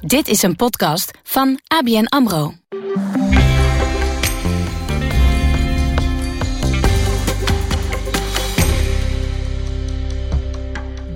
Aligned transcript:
Dit 0.00 0.28
is 0.28 0.42
een 0.42 0.56
podcast 0.56 1.10
van 1.22 1.60
ABN 1.66 2.04
AMRO. 2.04 2.52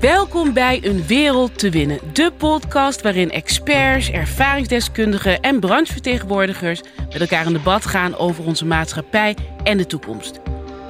Welkom 0.01 0.53
bij 0.53 0.81
Een 0.83 1.07
Wereld 1.07 1.59
te 1.59 1.71
Winnen, 1.71 1.99
de 2.12 2.33
podcast 2.39 3.03
waarin 3.03 3.31
experts, 3.31 4.10
ervaringsdeskundigen 4.10 5.40
en 5.40 5.60
branchevertegenwoordigers 5.60 6.80
met 7.12 7.21
elkaar 7.21 7.46
in 7.46 7.53
debat 7.53 7.87
gaan 7.87 8.16
over 8.16 8.44
onze 8.44 8.66
maatschappij 8.66 9.37
en 9.62 9.76
de 9.76 9.87
toekomst. 9.87 10.40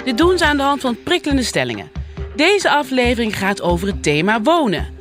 Dit 0.05 0.19
doen 0.19 0.39
ze 0.39 0.45
aan 0.45 0.57
de 0.57 0.63
hand 0.63 0.81
van 0.81 1.03
prikkelende 1.03 1.43
stellingen. 1.43 1.91
Deze 2.37 2.71
aflevering 2.71 3.39
gaat 3.39 3.63
over 3.63 3.87
het 3.87 4.03
thema 4.03 4.43
wonen. 4.43 4.94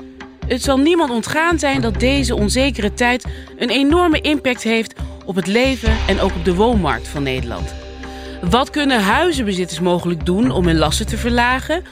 Het 0.54 0.64
zal 0.64 0.78
niemand 0.78 1.10
ontgaan 1.10 1.60
zijn 1.60 1.82
dat 1.82 2.00
deze 2.00 2.36
onzekere 2.36 2.94
tijd 2.94 3.26
een 3.58 3.70
enorme 3.70 4.22
impact 4.22 4.64
heeft 4.64 4.94
op 5.26 5.36
het 5.36 5.48
leven 5.48 5.98
en 6.08 6.20
ook 6.20 6.36
op 6.36 6.46
de 6.46 6.56
woonmarkt 6.56 7.08
van 7.08 7.24
Nederland. 7.24 7.74
Wat 8.50 8.70
kunnen 8.70 9.02
huizenbezitters 9.02 9.80
mogelijk 9.80 10.26
doen 10.26 10.52
om 10.52 10.66
hun 10.66 10.78
lasten 10.78 11.06
te 11.06 11.18
verlagen? 11.18 11.84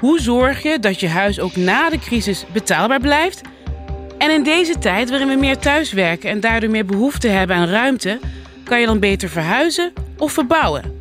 Hoe 0.00 0.20
zorg 0.20 0.62
je 0.62 0.78
dat 0.78 1.00
je 1.00 1.08
huis 1.08 1.40
ook 1.40 1.56
na 1.56 1.90
de 1.90 1.98
crisis 1.98 2.44
betaalbaar 2.52 3.00
blijft? 3.00 3.40
En 4.18 4.30
in 4.30 4.42
deze 4.42 4.78
tijd 4.78 5.10
waarin 5.10 5.28
we 5.28 5.36
meer 5.36 5.58
thuiswerken 5.58 6.30
en 6.30 6.40
daardoor 6.40 6.70
meer 6.70 6.86
behoefte 6.86 7.28
hebben 7.28 7.56
aan 7.56 7.68
ruimte, 7.68 8.18
kan 8.64 8.80
je 8.80 8.86
dan 8.86 9.00
beter 9.00 9.28
verhuizen 9.28 9.92
of 10.18 10.32
verbouwen? 10.32 10.98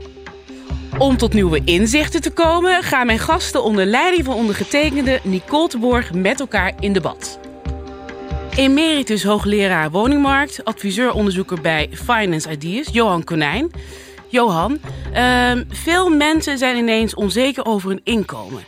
Om 1.01 1.17
tot 1.17 1.33
nieuwe 1.33 1.61
inzichten 1.65 2.21
te 2.21 2.31
komen, 2.31 2.83
gaan 2.83 3.05
mijn 3.05 3.19
gasten 3.19 3.63
onder 3.63 3.85
leiding 3.85 4.25
van 4.25 4.35
ondergetekende 4.35 5.19
Nicole 5.23 5.69
de 5.69 5.77
Borg 5.77 6.13
met 6.13 6.39
elkaar 6.39 6.73
in 6.79 6.93
debat. 6.93 7.39
Emeritus 8.55 9.23
hoogleraar 9.23 9.91
woningmarkt, 9.91 10.63
adviseur-onderzoeker 10.63 11.61
bij 11.61 11.89
Finance 11.91 12.51
Ideas, 12.51 12.87
Johan 12.91 13.23
Konijn. 13.23 13.71
Johan, 14.27 14.79
ehm, 15.13 15.63
veel 15.69 16.09
mensen 16.09 16.57
zijn 16.57 16.77
ineens 16.77 17.15
onzeker 17.15 17.65
over 17.65 17.89
hun 17.89 18.01
inkomen. 18.03 18.63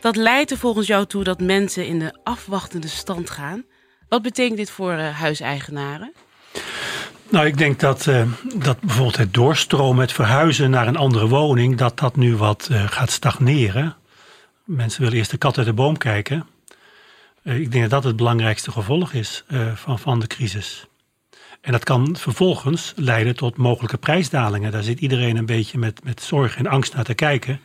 Dat 0.00 0.16
leidt 0.16 0.50
er 0.50 0.58
volgens 0.58 0.86
jou 0.86 1.06
toe 1.06 1.24
dat 1.24 1.40
mensen 1.40 1.86
in 1.86 1.98
de 1.98 2.18
afwachtende 2.22 2.88
stand 2.88 3.30
gaan. 3.30 3.64
Wat 4.08 4.22
betekent 4.22 4.56
dit 4.56 4.70
voor 4.70 4.92
uh, 4.92 5.18
huiseigenaren? 5.18 6.12
Nou, 7.32 7.46
ik 7.46 7.58
denk 7.58 7.80
dat, 7.80 8.06
uh, 8.06 8.22
dat 8.54 8.80
bijvoorbeeld 8.80 9.16
het 9.16 9.34
doorstromen, 9.34 10.00
het 10.00 10.12
verhuizen 10.12 10.70
naar 10.70 10.86
een 10.86 10.96
andere 10.96 11.28
woning, 11.28 11.76
dat 11.76 11.98
dat 11.98 12.16
nu 12.16 12.36
wat 12.36 12.68
uh, 12.70 12.86
gaat 12.86 13.10
stagneren. 13.10 13.96
Mensen 14.64 15.02
willen 15.02 15.16
eerst 15.16 15.30
de 15.30 15.36
kat 15.36 15.58
uit 15.58 15.66
de 15.66 15.72
boom 15.72 15.96
kijken. 15.96 16.46
Uh, 17.42 17.60
ik 17.60 17.72
denk 17.72 17.82
dat 17.82 17.90
dat 17.90 18.04
het 18.04 18.16
belangrijkste 18.16 18.70
gevolg 18.70 19.12
is 19.12 19.44
van, 19.74 19.98
van 19.98 20.20
de 20.20 20.26
crisis. 20.26 20.86
En 21.60 21.72
dat 21.72 21.84
kan 21.84 22.16
vervolgens 22.16 22.92
leiden 22.96 23.36
tot 23.36 23.56
mogelijke 23.56 23.98
prijsdalingen. 23.98 24.72
Daar 24.72 24.82
zit 24.82 25.00
iedereen 25.00 25.36
een 25.36 25.46
beetje 25.46 25.78
met, 25.78 26.04
met 26.04 26.22
zorg 26.22 26.56
en 26.56 26.66
angst 26.66 26.94
naar 26.94 27.04
te 27.04 27.14
kijken. 27.14 27.60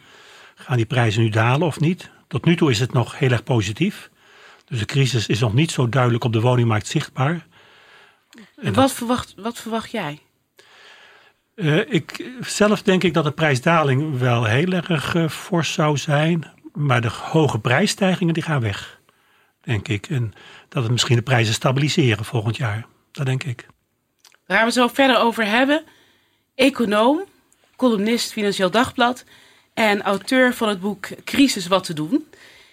Gaan 0.55 0.77
die 0.77 0.85
prijzen 0.85 1.21
nu 1.21 1.29
dalen 1.29 1.67
of 1.67 1.79
niet? 1.79 2.09
Tot 2.27 2.45
nu 2.45 2.55
toe 2.55 2.71
is 2.71 2.79
het 2.79 2.93
nog 2.93 3.19
heel 3.19 3.31
erg 3.31 3.43
positief. 3.43 4.09
Dus 4.65 4.79
de 4.79 4.85
crisis 4.85 5.27
is 5.27 5.39
nog 5.39 5.53
niet 5.53 5.71
zo 5.71 5.89
duidelijk 5.89 6.23
op 6.23 6.33
de 6.33 6.41
woningmarkt 6.41 6.87
zichtbaar. 6.87 7.45
En 8.61 8.73
wat, 8.73 8.91
verwacht, 8.91 9.33
wat 9.37 9.57
verwacht 9.57 9.91
jij? 9.91 10.19
Uh, 11.55 11.93
ik, 11.93 12.31
zelf 12.39 12.81
denk 12.81 13.03
ik 13.03 13.13
dat 13.13 13.23
de 13.23 13.31
prijsdaling 13.31 14.17
wel 14.19 14.45
heel 14.45 14.71
erg 14.71 15.13
uh, 15.13 15.29
fors 15.29 15.73
zou 15.73 15.97
zijn. 15.97 16.51
Maar 16.73 17.01
de 17.01 17.09
hoge 17.09 17.59
prijsstijgingen 17.59 18.33
die 18.33 18.43
gaan 18.43 18.61
weg, 18.61 18.99
denk 19.61 19.87
ik. 19.87 20.09
En 20.09 20.33
dat 20.69 20.83
het 20.83 20.91
misschien 20.91 21.15
de 21.15 21.21
prijzen 21.21 21.53
stabiliseren 21.53 22.25
volgend 22.25 22.57
jaar. 22.57 22.85
Dat 23.11 23.25
denk 23.25 23.43
ik. 23.43 23.65
Daar 24.45 24.57
gaan 24.57 24.67
we 24.67 24.71
zo 24.71 24.87
verder 24.87 25.17
over 25.17 25.45
hebben. 25.45 25.83
Econoom, 26.55 27.23
columnist 27.75 28.31
Financieel 28.31 28.71
Dagblad 28.71 29.23
en 29.73 30.01
auteur 30.01 30.53
van 30.53 30.69
het 30.69 30.79
boek 30.79 31.07
Crisis 31.23 31.67
wat 31.67 31.83
te 31.83 31.93
doen. 31.93 32.27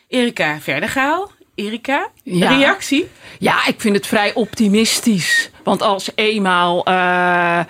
Erika 0.08 0.60
Verdegaal. 0.60 1.30
Erika, 1.54 2.08
ja. 2.22 2.56
reactie? 2.56 3.08
Ja, 3.38 3.66
ik 3.66 3.80
vind 3.80 3.96
het 3.96 4.06
vrij 4.06 4.34
optimistisch. 4.34 5.50
Want 5.62 5.82
als 5.82 6.10
eenmaal 6.14 6.88
uh, 6.88 7.60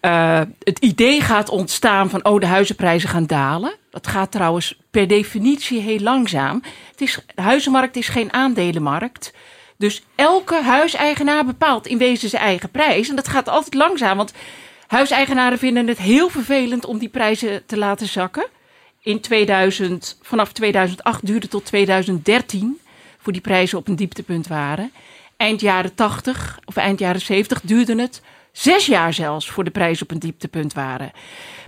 uh, 0.00 0.40
het 0.58 0.78
idee 0.78 1.20
gaat 1.20 1.48
ontstaan 1.48 2.10
van... 2.10 2.24
oh, 2.24 2.40
de 2.40 2.46
huizenprijzen 2.46 3.08
gaan 3.08 3.26
dalen. 3.26 3.74
Dat 3.90 4.06
gaat 4.06 4.30
trouwens 4.30 4.78
per 4.90 5.06
definitie 5.08 5.80
heel 5.80 5.98
langzaam. 5.98 6.62
Het 6.90 7.00
is, 7.00 7.18
de 7.34 7.42
huizenmarkt 7.42 7.96
is 7.96 8.08
geen 8.08 8.32
aandelenmarkt. 8.32 9.32
Dus 9.76 10.02
elke 10.14 10.62
huiseigenaar 10.62 11.44
bepaalt 11.44 11.86
in 11.86 11.98
wezen 11.98 12.28
zijn 12.28 12.42
eigen 12.42 12.70
prijs. 12.70 13.08
En 13.08 13.16
dat 13.16 13.28
gaat 13.28 13.48
altijd 13.48 13.74
langzaam, 13.74 14.16
want 14.16 14.32
huiseigenaren 14.86 15.58
vinden 15.58 15.86
het 15.86 15.98
heel 15.98 16.28
vervelend... 16.28 16.84
om 16.84 16.98
die 16.98 17.08
prijzen 17.08 17.66
te 17.66 17.76
laten 17.76 18.06
zakken. 18.06 18.46
In 19.02 19.20
2000, 19.20 20.18
vanaf 20.22 20.52
2008 20.52 21.26
duurde 21.26 21.48
tot 21.48 21.64
2013 21.64 22.80
voor 23.20 23.32
die 23.32 23.40
prijzen 23.40 23.78
op 23.78 23.88
een 23.88 23.96
dieptepunt 23.96 24.46
waren. 24.46 24.92
Eind 25.36 25.60
jaren 25.60 25.94
80 25.94 26.58
of 26.64 26.76
eind 26.76 26.98
jaren 26.98 27.20
70 27.20 27.60
duurde 27.60 28.00
het 28.00 28.22
zes 28.52 28.86
jaar 28.86 29.12
zelfs 29.12 29.50
voor 29.50 29.64
de 29.64 29.70
prijzen 29.70 30.02
op 30.02 30.10
een 30.10 30.18
dieptepunt 30.18 30.72
waren. 30.72 31.12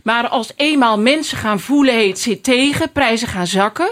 Maar 0.03 0.29
als 0.29 0.53
eenmaal 0.57 0.99
mensen 0.99 1.39
gaan 1.39 1.61
voelen, 1.61 2.09
het 2.09 2.19
zit 2.19 2.43
tegen, 2.43 2.93
prijzen 2.93 3.29
gaan 3.29 3.47
zakken, 3.47 3.91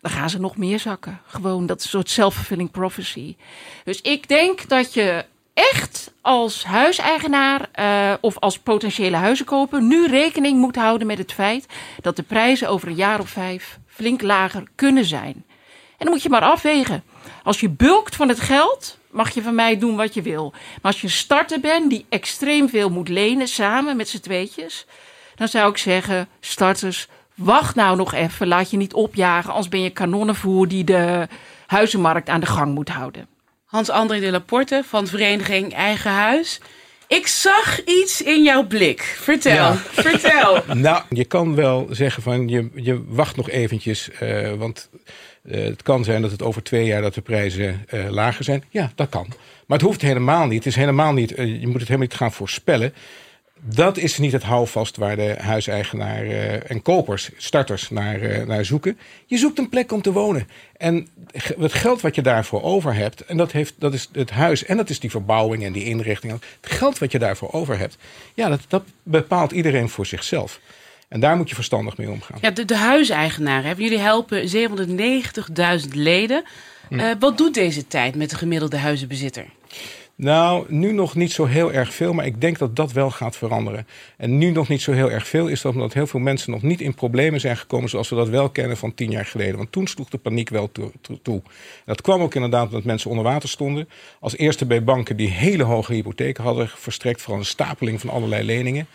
dan 0.00 0.10
gaan 0.10 0.30
ze 0.30 0.40
nog 0.40 0.56
meer 0.56 0.78
zakken. 0.78 1.20
Gewoon, 1.26 1.66
dat 1.66 1.82
een 1.82 1.88
soort 1.88 2.10
self-fulfilling 2.10 2.70
prophecy. 2.70 3.36
Dus 3.84 4.00
ik 4.00 4.28
denk 4.28 4.68
dat 4.68 4.94
je 4.94 5.24
echt 5.54 6.12
als 6.20 6.64
huiseigenaar 6.64 7.68
uh, 7.80 8.14
of 8.20 8.38
als 8.38 8.58
potentiële 8.58 9.16
huizenkoper 9.16 9.82
nu 9.82 10.06
rekening 10.06 10.58
moet 10.58 10.76
houden 10.76 11.06
met 11.06 11.18
het 11.18 11.32
feit 11.32 11.66
dat 12.00 12.16
de 12.16 12.22
prijzen 12.22 12.68
over 12.68 12.88
een 12.88 12.94
jaar 12.94 13.20
of 13.20 13.28
vijf 13.28 13.78
flink 13.86 14.22
lager 14.22 14.62
kunnen 14.74 15.04
zijn. 15.04 15.44
En 15.98 16.04
dan 16.04 16.10
moet 16.10 16.22
je 16.22 16.28
maar 16.28 16.42
afwegen. 16.42 17.02
Als 17.42 17.60
je 17.60 17.68
bulkt 17.68 18.16
van 18.16 18.28
het 18.28 18.40
geld, 18.40 18.98
mag 19.10 19.30
je 19.30 19.42
van 19.42 19.54
mij 19.54 19.78
doen 19.78 19.96
wat 19.96 20.14
je 20.14 20.22
wil. 20.22 20.50
Maar 20.50 20.92
als 20.92 21.00
je 21.00 21.06
een 21.06 21.12
starter 21.12 21.60
bent 21.60 21.90
die 21.90 22.06
extreem 22.08 22.68
veel 22.68 22.90
moet 22.90 23.08
lenen 23.08 23.48
samen 23.48 23.96
met 23.96 24.08
z'n 24.08 24.20
tweetjes, 24.20 24.86
dan 25.34 25.48
zou 25.48 25.70
ik 25.70 25.76
zeggen: 25.76 26.28
starters, 26.40 27.08
wacht 27.34 27.74
nou 27.74 27.96
nog 27.96 28.14
even. 28.14 28.48
Laat 28.48 28.70
je 28.70 28.76
niet 28.76 28.94
opjagen, 28.94 29.50
anders 29.50 29.68
ben 29.68 29.82
je 29.82 29.90
kanonnenvoer 29.90 30.68
die 30.68 30.84
de 30.84 31.28
huizenmarkt 31.66 32.28
aan 32.28 32.40
de 32.40 32.46
gang 32.46 32.74
moet 32.74 32.88
houden. 32.88 33.26
Hans-André 33.64 34.20
de 34.20 34.30
Laporte 34.30 34.82
van 34.86 35.06
Vereniging 35.06 35.74
Eigen 35.74 36.10
Huis. 36.10 36.60
Ik 37.08 37.26
zag 37.26 37.84
iets 37.84 38.22
in 38.22 38.42
jouw 38.42 38.66
blik. 38.66 39.02
Vertel, 39.02 39.54
ja. 39.54 39.74
vertel. 40.10 40.62
Nou, 40.74 41.02
je 41.08 41.24
kan 41.24 41.54
wel 41.54 41.86
zeggen 41.90 42.22
van 42.22 42.48
je, 42.48 42.70
je 42.74 43.04
wacht 43.08 43.36
nog 43.36 43.50
eventjes, 43.50 44.10
uh, 44.22 44.52
want 44.52 44.90
uh, 45.48 45.64
het 45.64 45.82
kan 45.82 46.04
zijn 46.04 46.22
dat 46.22 46.30
het 46.30 46.42
over 46.42 46.62
twee 46.62 46.86
jaar 46.86 47.02
dat 47.02 47.14
de 47.14 47.20
prijzen 47.20 47.84
uh, 47.94 48.10
lager 48.10 48.44
zijn. 48.44 48.64
Ja, 48.70 48.92
dat 48.94 49.08
kan. 49.08 49.26
Maar 49.66 49.78
het 49.78 49.86
hoeft 49.86 50.02
helemaal 50.02 50.46
niet. 50.46 50.64
Het 50.64 50.66
is 50.66 50.76
helemaal 50.76 51.12
niet 51.12 51.30
je 51.30 51.44
moet 51.44 51.72
het 51.72 51.88
helemaal 51.88 51.98
niet 51.98 52.14
gaan 52.14 52.32
voorspellen. 52.32 52.94
Dat 53.60 53.96
is 53.96 54.18
niet 54.18 54.32
het 54.32 54.42
houvast 54.42 54.96
waar 54.96 55.16
de 55.16 55.34
huiseigenaar 55.38 56.26
en 56.60 56.82
kopers, 56.82 57.30
starters, 57.36 57.90
naar, 57.90 58.46
naar 58.46 58.64
zoeken. 58.64 58.98
Je 59.26 59.36
zoekt 59.36 59.58
een 59.58 59.68
plek 59.68 59.92
om 59.92 60.02
te 60.02 60.12
wonen. 60.12 60.48
En 60.76 61.08
het 61.58 61.72
geld 61.72 62.00
wat 62.00 62.14
je 62.14 62.22
daarvoor 62.22 62.62
over 62.62 62.94
hebt, 62.94 63.24
en 63.24 63.36
dat, 63.36 63.52
heeft, 63.52 63.74
dat 63.78 63.94
is 63.94 64.08
het 64.12 64.30
huis 64.30 64.64
en 64.64 64.76
dat 64.76 64.90
is 64.90 65.00
die 65.00 65.10
verbouwing 65.10 65.64
en 65.64 65.72
die 65.72 65.84
inrichting. 65.84 66.32
Het 66.60 66.72
geld 66.72 66.98
wat 66.98 67.12
je 67.12 67.18
daarvoor 67.18 67.52
over 67.52 67.78
hebt, 67.78 67.96
ja, 68.34 68.48
dat, 68.48 68.60
dat 68.68 68.84
bepaalt 69.02 69.52
iedereen 69.52 69.88
voor 69.88 70.06
zichzelf. 70.06 70.60
En 71.08 71.20
daar 71.20 71.36
moet 71.36 71.48
je 71.48 71.54
verstandig 71.54 71.96
mee 71.96 72.10
omgaan. 72.10 72.38
Ja, 72.40 72.50
de, 72.50 72.64
de 72.64 72.76
huiseigenaren, 72.76 73.76
jullie 73.76 73.98
helpen 73.98 74.48
790.000 75.84 75.88
leden. 75.92 76.44
Hm. 76.88 76.94
Uh, 76.94 77.10
wat 77.18 77.38
doet 77.38 77.54
deze 77.54 77.86
tijd 77.86 78.14
met 78.14 78.30
de 78.30 78.36
gemiddelde 78.36 78.76
huizenbezitter? 78.76 79.46
Nou, 80.18 80.64
nu 80.68 80.92
nog 80.92 81.14
niet 81.14 81.32
zo 81.32 81.44
heel 81.44 81.72
erg 81.72 81.94
veel, 81.94 82.12
maar 82.12 82.26
ik 82.26 82.40
denk 82.40 82.58
dat 82.58 82.76
dat 82.76 82.92
wel 82.92 83.10
gaat 83.10 83.36
veranderen. 83.36 83.86
En 84.16 84.38
nu 84.38 84.50
nog 84.50 84.68
niet 84.68 84.82
zo 84.82 84.92
heel 84.92 85.10
erg 85.10 85.28
veel 85.28 85.46
is 85.48 85.60
dat 85.60 85.74
omdat 85.74 85.92
heel 85.92 86.06
veel 86.06 86.20
mensen 86.20 86.50
nog 86.50 86.62
niet 86.62 86.80
in 86.80 86.94
problemen 86.94 87.40
zijn 87.40 87.56
gekomen 87.56 87.88
zoals 87.88 88.08
we 88.08 88.16
dat 88.16 88.28
wel 88.28 88.50
kennen 88.50 88.76
van 88.76 88.94
tien 88.94 89.10
jaar 89.10 89.24
geleden. 89.24 89.56
Want 89.56 89.72
toen 89.72 89.86
sloeg 89.86 90.08
de 90.08 90.18
paniek 90.18 90.48
wel 90.48 90.72
toe. 90.72 90.90
toe. 91.22 91.42
Dat 91.84 92.00
kwam 92.00 92.20
ook 92.20 92.34
inderdaad 92.34 92.66
omdat 92.66 92.84
mensen 92.84 93.10
onder 93.10 93.24
water 93.24 93.48
stonden. 93.48 93.88
Als 94.20 94.36
eerste 94.36 94.66
bij 94.66 94.84
banken 94.84 95.16
die 95.16 95.30
hele 95.30 95.62
hoge 95.62 95.92
hypotheken 95.92 96.44
hadden 96.44 96.68
verstrekt, 96.68 97.22
vooral 97.22 97.40
een 97.40 97.46
stapeling 97.46 98.00
van 98.00 98.10
allerlei 98.10 98.44
leningen. 98.44 98.86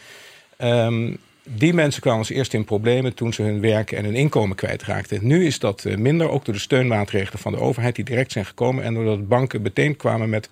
Um, 0.58 1.18
die 1.44 1.74
mensen 1.74 2.02
kwamen 2.02 2.20
als 2.20 2.30
eerste 2.30 2.58
in 2.58 2.66
problemen 2.66 3.14
toen 3.14 3.34
ze 3.34 3.42
hun 3.42 3.62
werk 3.62 3.92
en 3.92 4.04
hun 4.04 4.16
inkomen 4.16 4.56
kwijtraakten. 4.56 5.28
Nu 5.28 5.46
is 5.46 5.60
dat 5.60 5.86
eh, 5.86 5.98
minder, 5.98 6.30
ook 6.30 6.46
door 6.46 6.54
de 6.54 6.60
steunmaatregelen 6.60 7.40
van 7.40 7.52
de 7.52 7.60
overheid 7.60 7.96
die 7.96 8.06
direct 8.06 8.32
zijn 8.32 8.46
gekomen. 8.46 8.84
En 8.84 8.94
doordat 8.94 9.28
banken 9.28 9.62
meteen 9.62 9.96
kwamen 9.96 10.30
met 10.30 10.50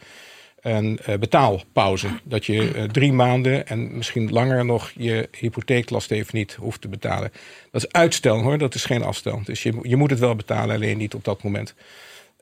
een 0.62 1.00
uh, 1.09 1.18
betaalpauze. 1.18 2.07
Dat 2.24 2.45
je 2.45 2.53
uh, 2.53 2.83
drie 2.83 3.13
maanden 3.13 3.68
en 3.68 3.97
misschien 3.97 4.31
langer 4.31 4.65
nog 4.65 4.91
je 4.95 5.30
hypotheeklast 5.38 6.12
even 6.12 6.38
niet 6.38 6.53
hoeft 6.53 6.81
te 6.81 6.88
betalen. 6.88 7.31
Dat 7.71 7.83
is 7.83 7.92
uitstel 7.92 8.42
hoor, 8.42 8.57
dat 8.57 8.75
is 8.75 8.85
geen 8.85 9.03
afstel. 9.03 9.42
Dus 9.44 9.63
je, 9.63 9.80
je 9.81 9.95
moet 9.95 10.09
het 10.09 10.19
wel 10.19 10.35
betalen, 10.35 10.75
alleen 10.75 10.97
niet 10.97 11.13
op 11.13 11.24
dat 11.24 11.44
moment. 11.44 11.74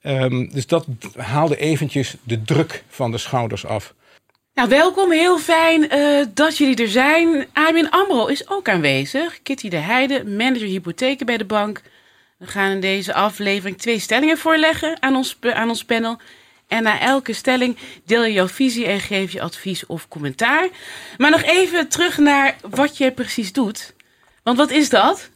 Ehm, 0.01 0.47
dus 0.49 0.67
dat 0.67 0.87
haalde 1.15 1.57
eventjes 1.57 2.15
de 2.23 2.41
druk 2.41 2.83
van 2.87 3.11
de 3.11 3.17
schouders 3.17 3.65
af. 3.65 3.93
Nou, 4.57 4.69
welkom. 4.69 5.11
Heel 5.11 5.39
fijn 5.39 5.89
eh, 5.89 6.25
dat 6.33 6.57
jullie 6.57 6.75
er 6.75 6.89
zijn. 6.89 7.47
ABN 7.53 7.87
AMRO 7.89 8.25
is 8.25 8.49
ook 8.49 8.69
aanwezig. 8.69 9.41
Kitty 9.41 9.69
de 9.69 9.77
Heide, 9.77 10.25
manager 10.25 10.67
hypotheken 10.67 11.25
bij 11.25 11.37
de 11.37 11.45
bank. 11.45 11.81
We 12.37 12.47
gaan 12.47 12.71
in 12.71 12.79
deze 12.79 13.13
aflevering 13.13 13.77
twee 13.77 13.99
stellingen 13.99 14.37
voorleggen 14.37 15.01
aan 15.01 15.15
ons, 15.15 15.37
aan 15.41 15.69
ons 15.69 15.85
panel. 15.85 16.17
En 16.67 16.83
na 16.83 16.99
elke 16.99 17.33
stelling 17.33 17.77
deel 18.05 18.23
je 18.23 18.33
jouw 18.33 18.47
visie 18.47 18.85
en 18.85 18.99
geef 18.99 19.31
je 19.31 19.41
advies 19.41 19.85
of 19.85 20.07
commentaar. 20.07 20.67
Maar 21.17 21.31
nog 21.31 21.43
even 21.43 21.87
terug 21.87 22.17
naar 22.17 22.55
wat 22.69 22.97
je 22.97 23.11
precies 23.11 23.53
doet. 23.53 23.93
Want 24.43 24.57
wat 24.57 24.71
is 24.71 24.89
dat? 24.89 25.29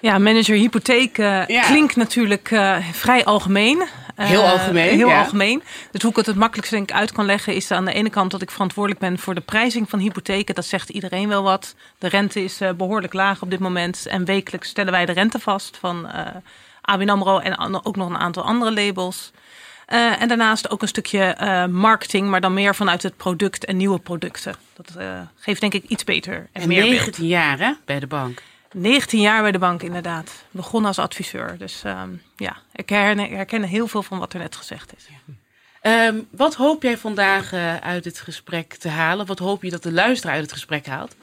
Ja, 0.00 0.18
manager 0.18 0.56
hypotheek 0.56 1.18
uh, 1.18 1.44
klinkt 1.66 1.96
natuurlijk 1.96 2.50
uh, 2.50 2.76
vrij 2.92 3.24
algemeen. 3.24 3.82
Heel 4.14 4.42
eh, 4.42 4.52
algemeen. 4.52 4.96
Heel 4.96 5.08
ja. 5.08 5.18
algemeen. 5.18 5.62
Dus 5.90 6.02
hoe 6.02 6.10
ik 6.10 6.16
het 6.16 6.26
het 6.26 6.36
makkelijkst 6.36 6.72
denk 6.72 6.92
uit 6.92 7.12
kan 7.12 7.24
leggen, 7.24 7.54
is 7.54 7.70
aan 7.70 7.84
de 7.84 7.92
ene 7.92 8.10
kant 8.10 8.30
dat 8.30 8.42
ik 8.42 8.50
verantwoordelijk 8.50 9.00
ben 9.00 9.18
voor 9.18 9.34
de 9.34 9.40
prijzing 9.40 9.90
van 9.90 9.98
hypotheken. 9.98 10.54
Dat 10.54 10.64
zegt 10.64 10.88
iedereen 10.88 11.28
wel 11.28 11.42
wat. 11.42 11.74
De 11.98 12.08
rente 12.08 12.44
is 12.44 12.60
behoorlijk 12.76 13.12
laag 13.12 13.42
op 13.42 13.50
dit 13.50 13.58
moment. 13.58 14.06
En 14.06 14.24
wekelijks 14.24 14.68
stellen 14.68 14.92
wij 14.92 15.06
de 15.06 15.12
rente 15.12 15.38
vast 15.38 15.76
van 15.80 16.08
ABN 16.80 17.08
AMRO 17.08 17.38
en 17.38 17.84
ook 17.84 17.96
nog 17.96 18.08
een 18.08 18.18
aantal 18.18 18.42
andere 18.42 18.72
labels. 18.72 19.30
En 19.86 20.28
daarnaast 20.28 20.70
ook 20.70 20.82
een 20.82 20.88
stukje 20.88 21.36
marketing, 21.70 22.28
maar 22.28 22.40
dan 22.40 22.54
meer 22.54 22.74
vanuit 22.74 23.02
het 23.02 23.16
product 23.16 23.64
en 23.64 23.76
nieuwe 23.76 23.98
producten. 23.98 24.54
Dat 24.74 25.04
geeft 25.36 25.60
denk 25.60 25.74
ik 25.74 25.84
iets 25.88 26.04
beter 26.04 26.48
en, 26.52 26.62
en 26.62 26.68
meer 26.68 26.82
19 26.82 27.12
beeld. 27.16 27.30
jaar 27.30 27.58
hè, 27.58 27.72
bij 27.84 28.00
de 28.00 28.06
bank. 28.06 28.42
19 28.72 29.20
jaar 29.20 29.42
bij 29.42 29.52
de 29.52 29.58
bank, 29.58 29.82
inderdaad. 29.82 30.44
Begonnen 30.50 30.88
als 30.88 30.98
adviseur. 30.98 31.58
Dus 31.58 31.82
um, 31.86 32.22
ja, 32.36 32.56
ik 32.72 32.88
herken, 32.88 33.30
herken, 33.36 33.62
heel 33.62 33.86
veel 33.86 34.02
van 34.02 34.18
wat 34.18 34.32
er 34.32 34.38
net 34.38 34.56
gezegd 34.56 34.92
is. 34.96 35.06
Ja. 35.08 36.06
Um, 36.06 36.28
wat 36.30 36.54
hoop 36.54 36.82
jij 36.82 36.98
vandaag 36.98 37.52
uit 37.80 38.04
het 38.04 38.20
gesprek 38.20 38.74
te 38.74 38.88
halen? 38.88 39.26
Wat 39.26 39.38
hoop 39.38 39.62
je 39.62 39.70
dat 39.70 39.82
de 39.82 39.92
luisteraar 39.92 40.34
uit 40.34 40.44
het 40.44 40.52
gesprek 40.52 40.86
haalt? 40.86 41.16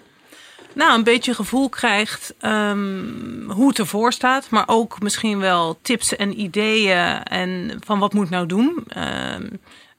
Nou, 0.73 0.97
een 0.97 1.03
beetje 1.03 1.33
gevoel 1.33 1.69
krijgt 1.69 2.33
um, 2.41 3.51
hoe 3.51 3.67
het 3.67 3.79
ervoor 3.79 4.13
staat. 4.13 4.49
Maar 4.49 4.63
ook 4.67 5.01
misschien 5.01 5.39
wel 5.39 5.79
tips 5.81 6.15
en 6.15 6.39
ideeën 6.39 7.23
en 7.23 7.77
van 7.85 7.99
wat 7.99 8.13
moet 8.13 8.29
nou 8.29 8.45
doen. 8.45 8.87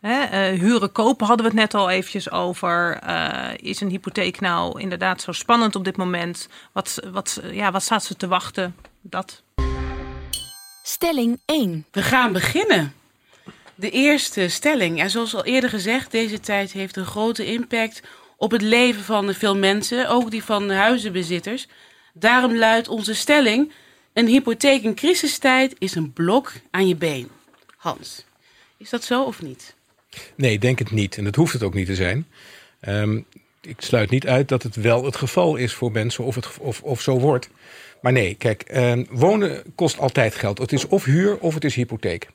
Uh, 0.02 0.46
huren 0.60 0.92
kopen 0.92 1.26
hadden 1.26 1.46
we 1.46 1.52
het 1.52 1.60
net 1.60 1.74
al 1.74 1.90
eventjes 1.90 2.30
over. 2.30 3.00
Uh, 3.08 3.50
is 3.56 3.80
een 3.80 3.90
hypotheek 3.90 4.40
nou 4.40 4.80
inderdaad 4.80 5.22
zo 5.22 5.32
spannend 5.32 5.76
op 5.76 5.84
dit 5.84 5.96
moment? 5.96 6.48
Wat, 6.72 6.98
wat, 7.12 7.40
ja, 7.50 7.70
wat 7.70 7.82
staat 7.82 8.04
ze 8.04 8.16
te 8.16 8.28
wachten? 8.28 8.76
Dat. 9.00 9.42
Stelling 10.82 11.40
1. 11.44 11.86
We 11.90 12.02
gaan 12.02 12.32
beginnen. 12.32 12.94
De 13.74 13.90
eerste 13.90 14.48
stelling. 14.48 15.00
En 15.00 15.10
zoals 15.10 15.34
al 15.34 15.44
eerder 15.44 15.70
gezegd, 15.70 16.10
deze 16.10 16.40
tijd 16.40 16.72
heeft 16.72 16.96
een 16.96 17.06
grote 17.06 17.46
impact 17.46 18.02
op 18.36 18.50
het 18.50 18.62
leven 18.62 19.02
van 19.02 19.34
veel 19.34 19.56
mensen, 19.56 20.08
ook 20.08 20.30
die 20.30 20.44
van 20.44 20.70
huizenbezitters. 20.70 21.66
Daarom 22.12 22.56
luidt 22.56 22.88
onze 22.88 23.14
stelling: 23.14 23.72
een 24.12 24.26
hypotheek 24.26 24.82
in 24.82 24.94
crisistijd 24.94 25.74
is 25.78 25.94
een 25.94 26.12
blok 26.12 26.52
aan 26.70 26.88
je 26.88 26.96
been. 26.96 27.30
Hans, 27.76 28.24
is 28.76 28.90
dat 28.90 29.04
zo 29.04 29.22
of 29.22 29.42
niet? 29.42 29.76
Nee, 30.34 30.58
denk 30.58 30.78
het 30.78 30.90
niet. 30.90 31.16
En 31.16 31.24
dat 31.24 31.34
hoeft 31.34 31.52
het 31.52 31.62
ook 31.62 31.74
niet 31.74 31.86
te 31.86 31.94
zijn. 31.94 32.26
Um, 32.88 33.26
ik 33.60 33.76
sluit 33.78 34.10
niet 34.10 34.26
uit 34.26 34.48
dat 34.48 34.62
het 34.62 34.76
wel 34.76 35.04
het 35.04 35.16
geval 35.16 35.56
is 35.56 35.72
voor 35.72 35.92
mensen 35.92 36.24
of, 36.24 36.34
het, 36.34 36.58
of, 36.58 36.82
of 36.82 37.00
zo 37.00 37.18
wordt. 37.18 37.48
Maar 38.00 38.12
nee, 38.12 38.34
kijk, 38.34 38.64
um, 38.74 39.06
wonen 39.10 39.62
kost 39.74 39.98
altijd 39.98 40.34
geld. 40.34 40.58
Het 40.58 40.72
is 40.72 40.86
of 40.86 41.04
huur 41.04 41.38
of 41.38 41.54
het 41.54 41.64
is 41.64 41.74
hypotheek. 41.74 42.28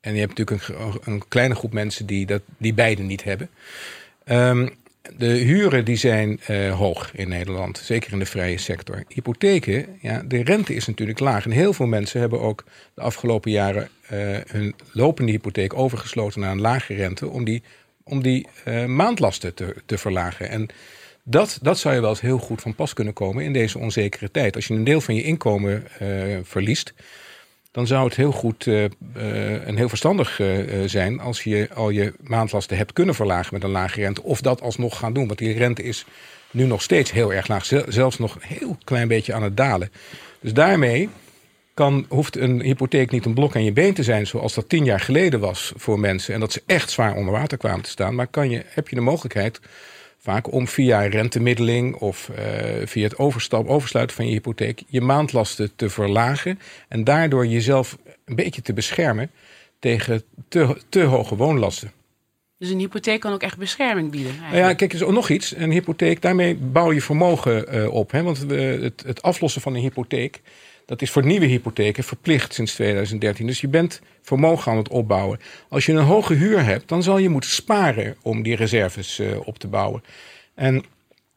En 0.00 0.14
je 0.14 0.20
hebt 0.20 0.38
natuurlijk 0.38 0.68
een, 0.68 1.12
een 1.12 1.28
kleine 1.28 1.54
groep 1.54 1.72
mensen 1.72 2.06
die, 2.06 2.26
dat, 2.26 2.42
die 2.56 2.74
beide 2.74 3.02
niet 3.02 3.24
hebben. 3.24 3.50
Um, 4.24 4.74
de 5.16 5.26
huren 5.26 5.84
die 5.84 5.96
zijn 5.96 6.40
uh, 6.50 6.78
hoog 6.78 7.10
in 7.14 7.28
Nederland, 7.28 7.78
zeker 7.78 8.12
in 8.12 8.18
de 8.18 8.26
vrije 8.26 8.58
sector. 8.58 9.04
Hypotheken, 9.08 9.98
ja, 10.00 10.22
de 10.26 10.42
rente 10.42 10.74
is 10.74 10.86
natuurlijk 10.86 11.18
laag. 11.18 11.44
En 11.44 11.50
heel 11.50 11.72
veel 11.72 11.86
mensen 11.86 12.20
hebben 12.20 12.40
ook 12.40 12.64
de 12.94 13.00
afgelopen 13.00 13.50
jaren 13.50 13.88
uh, 14.12 14.36
hun 14.46 14.74
lopende 14.92 15.32
hypotheek 15.32 15.74
overgesloten 15.74 16.40
naar 16.40 16.50
een 16.50 16.60
lage 16.60 16.94
rente 16.94 17.28
om 17.28 17.44
die, 17.44 17.62
om 18.02 18.22
die 18.22 18.46
uh, 18.68 18.84
maandlasten 18.84 19.54
te, 19.54 19.74
te 19.86 19.98
verlagen. 19.98 20.48
En 20.48 20.68
dat, 21.22 21.58
dat 21.62 21.78
zou 21.78 21.94
je 21.94 22.00
wel 22.00 22.10
eens 22.10 22.20
heel 22.20 22.38
goed 22.38 22.60
van 22.60 22.74
pas 22.74 22.92
kunnen 22.92 23.12
komen 23.12 23.44
in 23.44 23.52
deze 23.52 23.78
onzekere 23.78 24.30
tijd. 24.30 24.54
Als 24.54 24.66
je 24.66 24.74
een 24.74 24.84
deel 24.84 25.00
van 25.00 25.14
je 25.14 25.22
inkomen 25.22 25.84
verliest, 26.42 26.94
dan 27.72 27.86
zou 27.86 28.04
het 28.04 28.16
heel 28.16 28.32
goed 28.32 28.66
uh, 28.66 28.84
en 29.66 29.76
heel 29.76 29.88
verstandig 29.88 30.38
uh, 30.38 30.82
zijn 30.86 31.20
als 31.20 31.42
je 31.42 31.68
al 31.74 31.90
je 31.90 32.12
maandlasten 32.20 32.76
hebt 32.76 32.92
kunnen 32.92 33.14
verlagen 33.14 33.54
met 33.54 33.62
een 33.62 33.70
lage 33.70 34.00
rente. 34.00 34.22
Of 34.22 34.40
dat 34.40 34.60
alsnog 34.60 34.98
gaan 34.98 35.12
doen. 35.12 35.26
Want 35.26 35.38
die 35.38 35.58
rente 35.58 35.82
is 35.82 36.04
nu 36.50 36.64
nog 36.64 36.82
steeds 36.82 37.12
heel 37.12 37.32
erg 37.32 37.48
laag. 37.48 37.64
Zelfs 37.88 38.18
nog 38.18 38.34
een 38.34 38.56
heel 38.56 38.76
klein 38.84 39.08
beetje 39.08 39.34
aan 39.34 39.42
het 39.42 39.56
dalen. 39.56 39.92
Dus 40.40 40.52
daarmee 40.52 41.08
kan, 41.74 42.06
hoeft 42.08 42.36
een 42.36 42.60
hypotheek 42.60 43.10
niet 43.10 43.24
een 43.24 43.34
blok 43.34 43.56
aan 43.56 43.64
je 43.64 43.72
been 43.72 43.94
te 43.94 44.02
zijn 44.02 44.26
zoals 44.26 44.54
dat 44.54 44.68
tien 44.68 44.84
jaar 44.84 45.00
geleden 45.00 45.40
was 45.40 45.72
voor 45.76 46.00
mensen. 46.00 46.34
En 46.34 46.40
dat 46.40 46.52
ze 46.52 46.62
echt 46.66 46.90
zwaar 46.90 47.14
onder 47.14 47.32
water 47.32 47.58
kwamen 47.58 47.82
te 47.82 47.90
staan. 47.90 48.14
Maar 48.14 48.26
kan 48.26 48.50
je, 48.50 48.62
heb 48.66 48.88
je 48.88 48.94
de 48.94 49.00
mogelijkheid 49.00 49.60
vaak 50.22 50.52
om 50.52 50.68
via 50.68 51.00
rentemiddeling 51.00 51.94
of 51.94 52.30
uh, 52.30 52.86
via 52.86 53.02
het 53.04 53.18
overstap, 53.18 53.68
oversluiten 53.68 54.16
van 54.16 54.26
je 54.26 54.32
hypotheek 54.32 54.82
je 54.88 55.00
maandlasten 55.00 55.76
te 55.76 55.90
verlagen 55.90 56.58
en 56.88 57.04
daardoor 57.04 57.46
jezelf 57.46 57.98
een 58.24 58.36
beetje 58.36 58.62
te 58.62 58.72
beschermen 58.72 59.30
tegen 59.78 60.22
te, 60.48 60.76
te 60.88 61.02
hoge 61.02 61.36
woonlasten. 61.36 61.92
Dus 62.58 62.70
een 62.70 62.78
hypotheek 62.78 63.20
kan 63.20 63.32
ook 63.32 63.42
echt 63.42 63.58
bescherming 63.58 64.10
bieden. 64.10 64.32
Nou 64.40 64.56
ja, 64.56 64.74
kijk, 64.74 64.92
is 64.92 65.02
ook 65.02 65.12
nog 65.12 65.28
iets. 65.28 65.56
Een 65.56 65.70
hypotheek, 65.70 66.22
daarmee 66.22 66.54
bouw 66.54 66.92
je 66.92 67.02
vermogen 67.02 67.74
uh, 67.74 67.94
op. 67.94 68.10
Hè? 68.10 68.22
Want 68.22 68.44
uh, 68.50 68.82
het, 68.82 69.02
het 69.06 69.22
aflossen 69.22 69.60
van 69.60 69.74
een 69.74 69.80
hypotheek, 69.80 70.40
dat 70.92 71.02
is 71.02 71.10
voor 71.10 71.26
nieuwe 71.26 71.46
hypotheken 71.46 72.04
verplicht 72.04 72.54
sinds 72.54 72.74
2013. 72.74 73.46
Dus 73.46 73.60
je 73.60 73.68
bent 73.68 74.00
vermogen 74.22 74.72
aan 74.72 74.78
het 74.78 74.88
opbouwen. 74.88 75.40
Als 75.68 75.86
je 75.86 75.92
een 75.92 76.04
hoge 76.04 76.34
huur 76.34 76.64
hebt, 76.64 76.88
dan 76.88 77.02
zal 77.02 77.18
je 77.18 77.28
moeten 77.28 77.50
sparen 77.50 78.16
om 78.22 78.42
die 78.42 78.56
reserves 78.56 79.18
uh, 79.18 79.46
op 79.46 79.58
te 79.58 79.68
bouwen. 79.68 80.02
En 80.54 80.84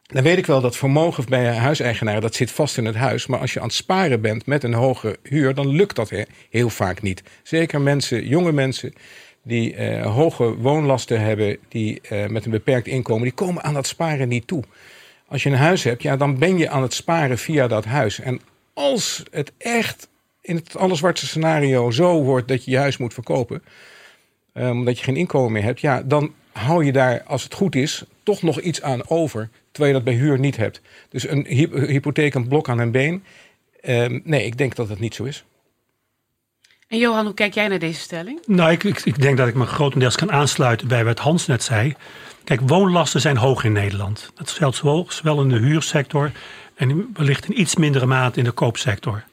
dan 0.02 0.22
weet 0.22 0.38
ik 0.38 0.46
wel 0.46 0.60
dat 0.60 0.76
vermogen 0.76 1.24
bij 1.28 1.54
huiseigenaren, 1.54 2.20
dat 2.20 2.34
zit 2.34 2.50
vast 2.50 2.78
in 2.78 2.84
het 2.84 2.94
huis. 2.94 3.26
Maar 3.26 3.38
als 3.38 3.52
je 3.52 3.60
aan 3.60 3.66
het 3.66 3.74
sparen 3.74 4.20
bent 4.20 4.46
met 4.46 4.64
een 4.64 4.74
hoge 4.74 5.18
huur, 5.22 5.54
dan 5.54 5.68
lukt 5.68 5.96
dat 5.96 6.12
heel 6.50 6.70
vaak 6.70 7.02
niet. 7.02 7.22
Zeker 7.42 7.80
mensen, 7.80 8.26
jonge 8.26 8.52
mensen 8.52 8.92
die 9.42 9.76
uh, 9.76 10.14
hoge 10.14 10.56
woonlasten 10.56 11.20
hebben, 11.20 11.58
die 11.68 12.00
uh, 12.10 12.26
met 12.26 12.44
een 12.44 12.50
beperkt 12.50 12.86
inkomen, 12.86 13.22
die 13.22 13.32
komen 13.32 13.62
aan 13.62 13.74
dat 13.74 13.86
sparen 13.86 14.28
niet 14.28 14.46
toe. 14.46 14.62
Als 15.28 15.42
je 15.42 15.50
een 15.50 15.56
huis 15.56 15.84
hebt, 15.84 16.02
ja, 16.02 16.16
dan 16.16 16.38
ben 16.38 16.58
je 16.58 16.68
aan 16.68 16.82
het 16.82 16.94
sparen 16.94 17.38
via 17.38 17.66
dat 17.68 17.84
huis. 17.84 18.20
En 18.20 18.40
als 18.76 19.22
het 19.30 19.52
echt 19.58 20.08
in 20.40 20.56
het 20.56 20.76
allerzwartste 20.76 21.26
scenario 21.26 21.90
zo 21.90 22.22
wordt 22.22 22.48
dat 22.48 22.64
je 22.64 22.70
je 22.70 22.76
huis 22.76 22.96
moet 22.96 23.14
verkopen, 23.14 23.62
um, 24.54 24.70
omdat 24.70 24.98
je 24.98 25.04
geen 25.04 25.16
inkomen 25.16 25.52
meer 25.52 25.62
hebt, 25.62 25.80
ja, 25.80 26.02
dan 26.02 26.34
hou 26.52 26.84
je 26.84 26.92
daar, 26.92 27.22
als 27.22 27.42
het 27.42 27.54
goed 27.54 27.74
is, 27.74 28.04
toch 28.22 28.42
nog 28.42 28.60
iets 28.60 28.82
aan 28.82 29.08
over, 29.08 29.50
terwijl 29.70 29.94
je 29.94 30.02
dat 30.02 30.14
bij 30.14 30.22
huur 30.22 30.38
niet 30.38 30.56
hebt. 30.56 30.80
Dus 31.08 31.28
een 31.28 31.46
hypotheek, 31.46 32.34
een 32.34 32.48
blok 32.48 32.68
aan 32.68 32.78
een 32.78 32.90
been. 32.90 33.24
Um, 33.82 34.20
nee, 34.24 34.44
ik 34.44 34.58
denk 34.58 34.74
dat 34.74 34.88
dat 34.88 34.98
niet 34.98 35.14
zo 35.14 35.24
is. 35.24 35.44
En 36.88 36.98
Johan, 36.98 37.24
hoe 37.24 37.34
kijk 37.34 37.54
jij 37.54 37.68
naar 37.68 37.78
deze 37.78 38.00
stelling? 38.00 38.40
Nou, 38.46 38.70
ik, 38.70 38.84
ik, 38.84 39.04
ik 39.04 39.20
denk 39.20 39.36
dat 39.36 39.48
ik 39.48 39.54
me 39.54 39.66
grotendeels 39.66 40.16
kan 40.16 40.32
aansluiten 40.32 40.88
bij 40.88 41.04
wat 41.04 41.18
Hans 41.18 41.46
net 41.46 41.62
zei. 41.62 41.94
Kijk, 42.44 42.60
woonlasten 42.66 43.20
zijn 43.20 43.36
hoog 43.36 43.64
in 43.64 43.72
Nederland. 43.72 44.30
Dat 44.34 44.50
geldt 44.50 44.76
zowel 44.76 45.42
in 45.42 45.48
de 45.48 45.58
huursector 45.58 46.32
en 46.74 47.10
wellicht 47.14 47.44
in 47.44 47.60
iets 47.60 47.76
mindere 47.76 48.06
mate 48.06 48.38
in 48.38 48.44
de 48.44 48.50
koopsector. 48.50 49.24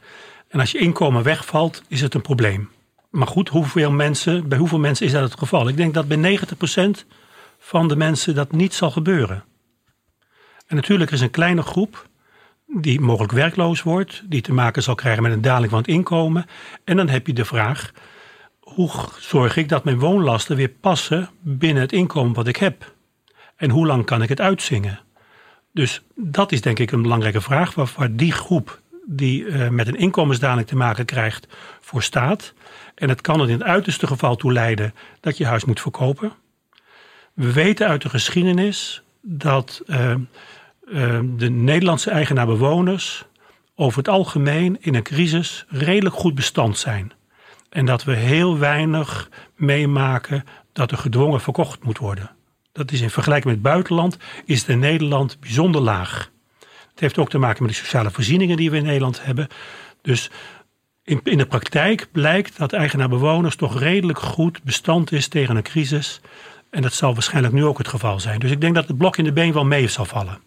En 0.47 0.59
als 0.59 0.71
je 0.71 0.77
inkomen 0.77 1.23
wegvalt, 1.23 1.81
is 1.87 2.01
het 2.01 2.13
een 2.13 2.21
probleem. 2.21 2.69
Maar 3.09 3.27
goed, 3.27 3.49
hoeveel 3.49 3.91
mensen, 3.91 4.47
bij 4.47 4.57
hoeveel 4.57 4.79
mensen 4.79 5.05
is 5.05 5.11
dat 5.11 5.23
het 5.23 5.39
geval? 5.39 5.67
Ik 5.67 5.77
denk 5.77 5.93
dat 5.93 6.07
bij 6.07 6.39
90% 6.39 7.05
van 7.59 7.87
de 7.87 7.95
mensen 7.95 8.35
dat 8.35 8.51
niet 8.51 8.73
zal 8.73 8.91
gebeuren. 8.91 9.43
En 10.67 10.75
natuurlijk 10.75 11.11
is 11.11 11.21
een 11.21 11.31
kleine 11.31 11.61
groep 11.61 12.07
die 12.75 12.99
mogelijk 12.99 13.33
werkloos 13.33 13.83
wordt, 13.83 14.23
die 14.25 14.41
te 14.41 14.53
maken 14.53 14.83
zal 14.83 14.95
krijgen 14.95 15.23
met 15.23 15.31
een 15.31 15.41
daling 15.41 15.69
van 15.69 15.79
het 15.79 15.87
inkomen. 15.87 16.45
En 16.83 16.97
dan 16.97 17.09
heb 17.09 17.27
je 17.27 17.33
de 17.33 17.45
vraag: 17.45 17.91
hoe 18.59 18.91
zorg 19.19 19.57
ik 19.57 19.69
dat 19.69 19.83
mijn 19.83 19.99
woonlasten 19.99 20.55
weer 20.55 20.69
passen 20.69 21.29
binnen 21.41 21.81
het 21.81 21.91
inkomen 21.91 22.33
wat 22.33 22.47
ik 22.47 22.55
heb? 22.55 22.93
En 23.55 23.69
hoe 23.69 23.85
lang 23.85 24.05
kan 24.05 24.21
ik 24.21 24.29
het 24.29 24.41
uitzingen? 24.41 24.99
Dus 25.71 26.01
dat 26.15 26.51
is 26.51 26.61
denk 26.61 26.79
ik 26.79 26.91
een 26.91 27.01
belangrijke 27.01 27.41
vraag 27.41 27.73
waar, 27.73 28.15
die 28.15 28.31
groep 28.31 28.81
die 29.05 29.45
uh, 29.45 29.69
met 29.69 29.87
een 29.87 29.97
inkomensdaling 29.97 30.67
te 30.67 30.75
maken 30.75 31.05
krijgt 31.05 31.47
voor 31.81 32.03
staat. 32.03 32.53
En 32.95 33.09
het 33.09 33.21
kan 33.21 33.39
er 33.39 33.47
in 33.49 33.53
het 33.53 33.63
uiterste 33.63 34.07
geval 34.07 34.35
toe 34.35 34.53
leiden 34.53 34.93
dat 35.19 35.37
je 35.37 35.45
huis 35.45 35.65
moet 35.65 35.81
verkopen. 35.81 36.31
We 37.33 37.53
weten 37.53 37.87
uit 37.87 38.01
de 38.01 38.09
geschiedenis 38.09 39.03
dat 39.21 39.81
uh, 39.87 40.15
uh, 40.93 41.19
de 41.37 41.49
Nederlandse 41.49 42.09
eigenaar-bewoners 42.09 43.25
over 43.75 43.97
het 43.97 44.07
algemeen 44.07 44.77
in 44.79 44.95
een 44.95 45.03
crisis 45.03 45.65
redelijk 45.67 46.15
goed 46.15 46.35
bestand 46.35 46.77
zijn. 46.77 47.11
En 47.69 47.85
dat 47.85 48.03
we 48.03 48.15
heel 48.15 48.57
weinig 48.57 49.29
meemaken 49.55 50.43
dat 50.73 50.91
er 50.91 50.97
gedwongen 50.97 51.41
verkocht 51.41 51.83
moet 51.83 51.97
worden. 51.97 52.31
Dat 52.71 52.91
is 52.91 53.01
in 53.01 53.09
vergelijking 53.09 53.55
met 53.55 53.63
het 53.63 53.73
buitenland, 53.73 54.17
is 54.45 54.65
in 54.65 54.79
Nederland 54.79 55.39
bijzonder 55.39 55.81
laag. 55.81 56.31
Het 56.89 56.99
heeft 56.99 57.17
ook 57.17 57.29
te 57.29 57.37
maken 57.37 57.63
met 57.63 57.71
de 57.71 57.77
sociale 57.77 58.11
voorzieningen 58.11 58.57
die 58.57 58.71
we 58.71 58.77
in 58.77 58.83
Nederland 58.83 59.25
hebben. 59.25 59.47
Dus 60.01 60.31
in, 61.03 61.19
in 61.23 61.37
de 61.37 61.45
praktijk 61.45 62.07
blijkt 62.11 62.57
dat 62.57 62.73
eigenaar-bewoners 62.73 63.55
toch 63.55 63.79
redelijk 63.79 64.19
goed 64.19 64.63
bestand 64.63 65.11
is 65.11 65.27
tegen 65.27 65.55
een 65.55 65.63
crisis. 65.63 66.21
En 66.69 66.81
dat 66.81 66.93
zal 66.93 67.13
waarschijnlijk 67.13 67.53
nu 67.53 67.65
ook 67.65 67.77
het 67.77 67.87
geval 67.87 68.19
zijn. 68.19 68.39
Dus 68.39 68.51
ik 68.51 68.61
denk 68.61 68.75
dat 68.75 68.87
het 68.87 68.97
blok 68.97 69.17
in 69.17 69.23
de 69.23 69.33
been 69.33 69.53
wel 69.53 69.65
mee 69.65 69.87
zal 69.87 70.05
vallen. 70.05 70.39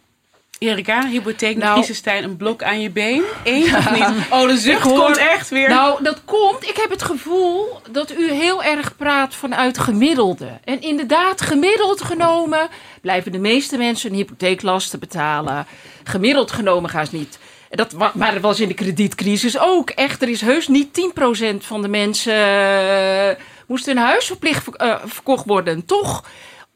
Erika, 0.58 1.06
hypotheek 1.06 1.56
Nou- 1.56 1.84
een 2.04 2.36
blok 2.36 2.62
aan 2.62 2.80
je 2.80 2.90
been? 2.90 3.22
Eén 3.44 3.76
of 3.76 3.90
niet? 3.90 4.08
Oh, 4.30 4.48
de 4.48 4.56
zucht 4.56 4.82
hoor- 4.82 5.04
komt 5.04 5.16
echt 5.16 5.48
weer. 5.48 5.68
Nou, 5.68 6.02
dat 6.02 6.20
komt. 6.24 6.68
Ik 6.68 6.76
heb 6.76 6.90
het 6.90 7.02
gevoel 7.02 7.80
dat 7.90 8.12
u 8.12 8.32
heel 8.32 8.62
erg 8.62 8.96
praat 8.96 9.34
vanuit 9.34 9.78
gemiddelde. 9.78 10.58
En 10.64 10.80
inderdaad, 10.80 11.40
gemiddeld 11.40 12.02
genomen 12.02 12.68
blijven 13.00 13.32
de 13.32 13.38
meeste 13.38 13.76
mensen 13.76 14.08
hun 14.10 14.18
hypotheeklasten 14.18 14.98
betalen. 14.98 15.66
Gemiddeld 16.04 16.50
genomen 16.50 16.90
gaan 16.90 17.06
ze 17.06 17.16
niet. 17.16 17.38
Dat, 17.70 17.92
maar 18.14 18.32
dat 18.32 18.42
was 18.42 18.60
in 18.60 18.68
de 18.68 18.74
kredietcrisis 18.74 19.58
ook. 19.58 19.90
Echt, 19.90 20.22
er 20.22 20.28
is 20.28 20.40
heus 20.40 20.68
niet 20.68 20.94
10% 20.94 21.64
van 21.66 21.82
de 21.82 21.88
mensen 21.88 22.34
eh, 22.34 23.36
moest 23.66 23.86
hun 23.86 23.96
huis 23.98 24.26
verplicht 24.26 24.62
ver- 24.64 24.74
eh, 24.74 24.96
verkocht 25.04 25.44
worden. 25.46 25.74
En 25.74 25.84
toch 25.86 26.24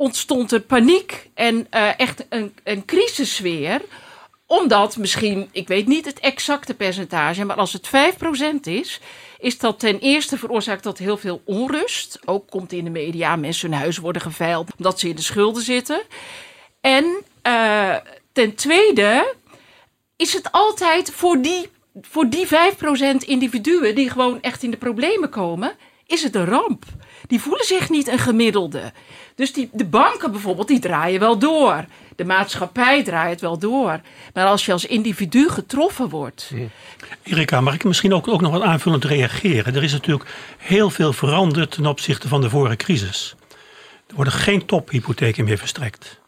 ontstond 0.00 0.52
er 0.52 0.60
paniek 0.60 1.30
en 1.34 1.66
eh, 1.70 1.98
echt 1.98 2.26
een, 2.28 2.54
een 2.64 2.84
omdat 4.46 4.96
misschien, 4.96 5.48
ik 5.52 5.68
weet 5.68 5.86
niet 5.86 6.04
het 6.04 6.20
exacte 6.20 6.74
percentage, 6.74 7.44
maar 7.44 7.56
als 7.56 7.72
het 7.72 7.86
5% 7.86 8.60
is, 8.62 9.00
is 9.38 9.58
dat 9.58 9.78
ten 9.78 9.98
eerste 9.98 10.38
veroorzaakt 10.38 10.82
dat 10.82 10.98
heel 10.98 11.16
veel 11.16 11.42
onrust. 11.44 12.18
Ook 12.24 12.50
komt 12.50 12.72
in 12.72 12.84
de 12.84 12.90
media, 12.90 13.36
mensen 13.36 13.70
hun 13.70 13.78
huis 13.78 13.98
worden 13.98 14.22
geveild 14.22 14.68
omdat 14.78 15.00
ze 15.00 15.08
in 15.08 15.16
de 15.16 15.22
schulden 15.22 15.62
zitten. 15.62 16.02
En 16.80 17.22
eh, 17.42 17.96
ten 18.32 18.54
tweede 18.54 19.34
is 20.16 20.32
het 20.32 20.52
altijd 20.52 21.10
voor 21.10 21.42
die, 21.42 21.68
voor 22.00 22.28
die 22.28 22.46
5% 22.46 22.50
individuen 23.26 23.94
die 23.94 24.10
gewoon 24.10 24.40
echt 24.40 24.62
in 24.62 24.70
de 24.70 24.76
problemen 24.76 25.30
komen, 25.30 25.72
is 26.06 26.22
het 26.22 26.34
een 26.34 26.46
ramp. 26.46 26.84
Die 27.26 27.40
voelen 27.40 27.64
zich 27.64 27.90
niet 27.90 28.08
een 28.08 28.18
gemiddelde. 28.18 28.92
Dus 29.40 29.52
die, 29.52 29.70
de 29.72 29.84
banken 29.84 30.32
bijvoorbeeld, 30.32 30.68
die 30.68 30.78
draaien 30.78 31.20
wel 31.20 31.38
door. 31.38 31.84
De 32.16 32.24
maatschappij 32.24 33.04
draait 33.04 33.40
wel 33.40 33.58
door. 33.58 34.00
Maar 34.34 34.46
als 34.46 34.66
je 34.66 34.72
als 34.72 34.84
individu 34.84 35.48
getroffen 35.48 36.08
wordt. 36.08 36.52
Erika, 37.22 37.60
mag 37.60 37.74
ik 37.74 37.84
misschien 37.84 38.14
ook, 38.14 38.28
ook 38.28 38.40
nog 38.40 38.52
wat 38.52 38.62
aanvullend 38.62 39.04
reageren? 39.04 39.74
Er 39.74 39.82
is 39.82 39.92
natuurlijk 39.92 40.30
heel 40.58 40.90
veel 40.90 41.12
veranderd 41.12 41.70
ten 41.70 41.86
opzichte 41.86 42.28
van 42.28 42.40
de 42.40 42.50
vorige 42.50 42.76
crisis. 42.76 43.34
Er 44.06 44.14
worden 44.14 44.32
geen 44.32 44.66
tophypotheken 44.66 45.44
meer 45.44 45.58
verstrekt. 45.58 46.20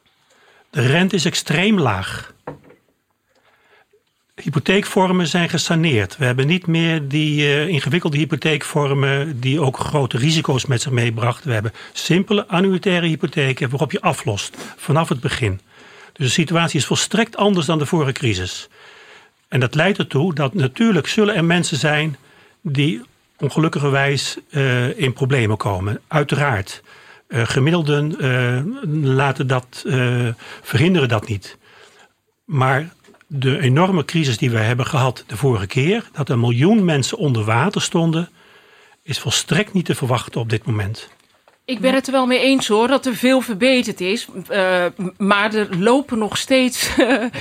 De 0.70 0.86
rente 0.86 1.14
is 1.14 1.24
extreem 1.24 1.78
laag. 1.78 2.32
Hypotheekvormen 4.42 5.26
zijn 5.26 5.48
gesaneerd. 5.48 6.16
We 6.16 6.24
hebben 6.24 6.46
niet 6.46 6.66
meer 6.66 7.08
die 7.08 7.40
eh, 7.40 7.68
ingewikkelde 7.68 8.16
hypotheekvormen 8.16 9.40
die 9.40 9.60
ook 9.60 9.78
grote 9.78 10.18
risico's 10.18 10.66
met 10.66 10.82
zich 10.82 10.92
meebrachten. 10.92 11.46
We 11.46 11.52
hebben 11.52 11.72
simpele 11.92 12.46
annuitaire 12.46 13.06
hypotheken 13.06 13.70
waarop 13.70 13.92
je 13.92 14.00
aflost 14.00 14.56
vanaf 14.76 15.08
het 15.08 15.20
begin. 15.20 15.60
Dus 16.12 16.26
de 16.26 16.32
situatie 16.32 16.78
is 16.78 16.86
volstrekt 16.86 17.36
anders 17.36 17.66
dan 17.66 17.78
de 17.78 17.86
vorige 17.86 18.12
crisis. 18.12 18.68
En 19.48 19.60
dat 19.60 19.74
leidt 19.74 19.98
ertoe 19.98 20.34
dat 20.34 20.54
natuurlijk 20.54 21.06
zullen 21.06 21.34
er 21.34 21.44
mensen 21.44 21.76
zijn 21.76 22.16
die 22.60 23.02
ongelukkigerwijs 23.38 24.36
eh, 24.50 24.98
in 24.98 25.12
problemen 25.12 25.56
komen. 25.56 26.00
Uiteraard. 26.08 26.82
Eh, 27.26 27.42
gemiddelden 27.46 28.16
laten 29.14 29.46
dat, 29.46 29.84
verhinderen 30.62 31.08
dat 31.08 31.28
niet. 31.28 31.58
Maar 32.44 32.92
de 33.34 33.60
enorme 33.60 34.04
crisis 34.04 34.38
die 34.38 34.50
we 34.50 34.58
hebben 34.58 34.86
gehad 34.86 35.24
de 35.26 35.36
vorige 35.36 35.66
keer, 35.66 36.04
dat 36.12 36.28
een 36.28 36.40
miljoen 36.40 36.84
mensen 36.84 37.18
onder 37.18 37.44
water 37.44 37.82
stonden, 37.82 38.28
is 39.02 39.18
volstrekt 39.18 39.72
niet 39.72 39.84
te 39.84 39.94
verwachten 39.94 40.40
op 40.40 40.50
dit 40.50 40.64
moment. 40.66 41.08
Ik 41.64 41.80
ben 41.80 41.94
het 41.94 42.06
er 42.06 42.12
wel 42.12 42.26
mee 42.26 42.40
eens 42.40 42.68
hoor, 42.68 42.88
dat 42.88 43.06
er 43.06 43.14
veel 43.16 43.40
verbeterd 43.40 44.00
is. 44.00 44.26
Eh, 44.48 44.84
maar 45.16 45.54
er 45.54 45.78
lopen 45.78 46.18
nog 46.18 46.36
steeds 46.36 46.90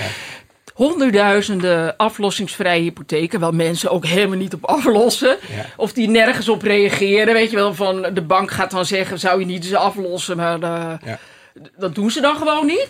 honderdduizenden 0.74 1.98
aflossingsvrije 1.98 2.82
hypotheken. 2.82 3.40
Waar 3.40 3.56
mensen 3.56 3.92
ook 3.92 4.06
helemaal 4.06 4.38
niet 4.38 4.54
op 4.54 4.66
aflossen. 4.66 5.38
Ja. 5.56 5.66
Of 5.78 5.94
die 5.94 6.10
nergens 6.10 6.50
op 6.50 6.62
reageren. 6.62 7.34
Weet 7.34 7.50
je 7.50 7.56
wel, 7.56 7.74
van 7.74 8.02
de 8.14 8.22
bank 8.22 8.52
gaat 8.52 8.72
dan 8.72 8.86
zeggen, 8.86 9.20
zou 9.20 9.40
je 9.40 9.46
niet 9.46 9.64
eens 9.64 9.74
aflossen. 9.74 10.38
Maar 10.38 10.62
eh, 10.62 10.94
Ja. 11.06 11.20
dat 11.78 11.96
doen 11.96 12.12
ze 12.12 12.22
dan 12.22 12.36
gewoon 12.36 12.66
niet. 12.66 12.88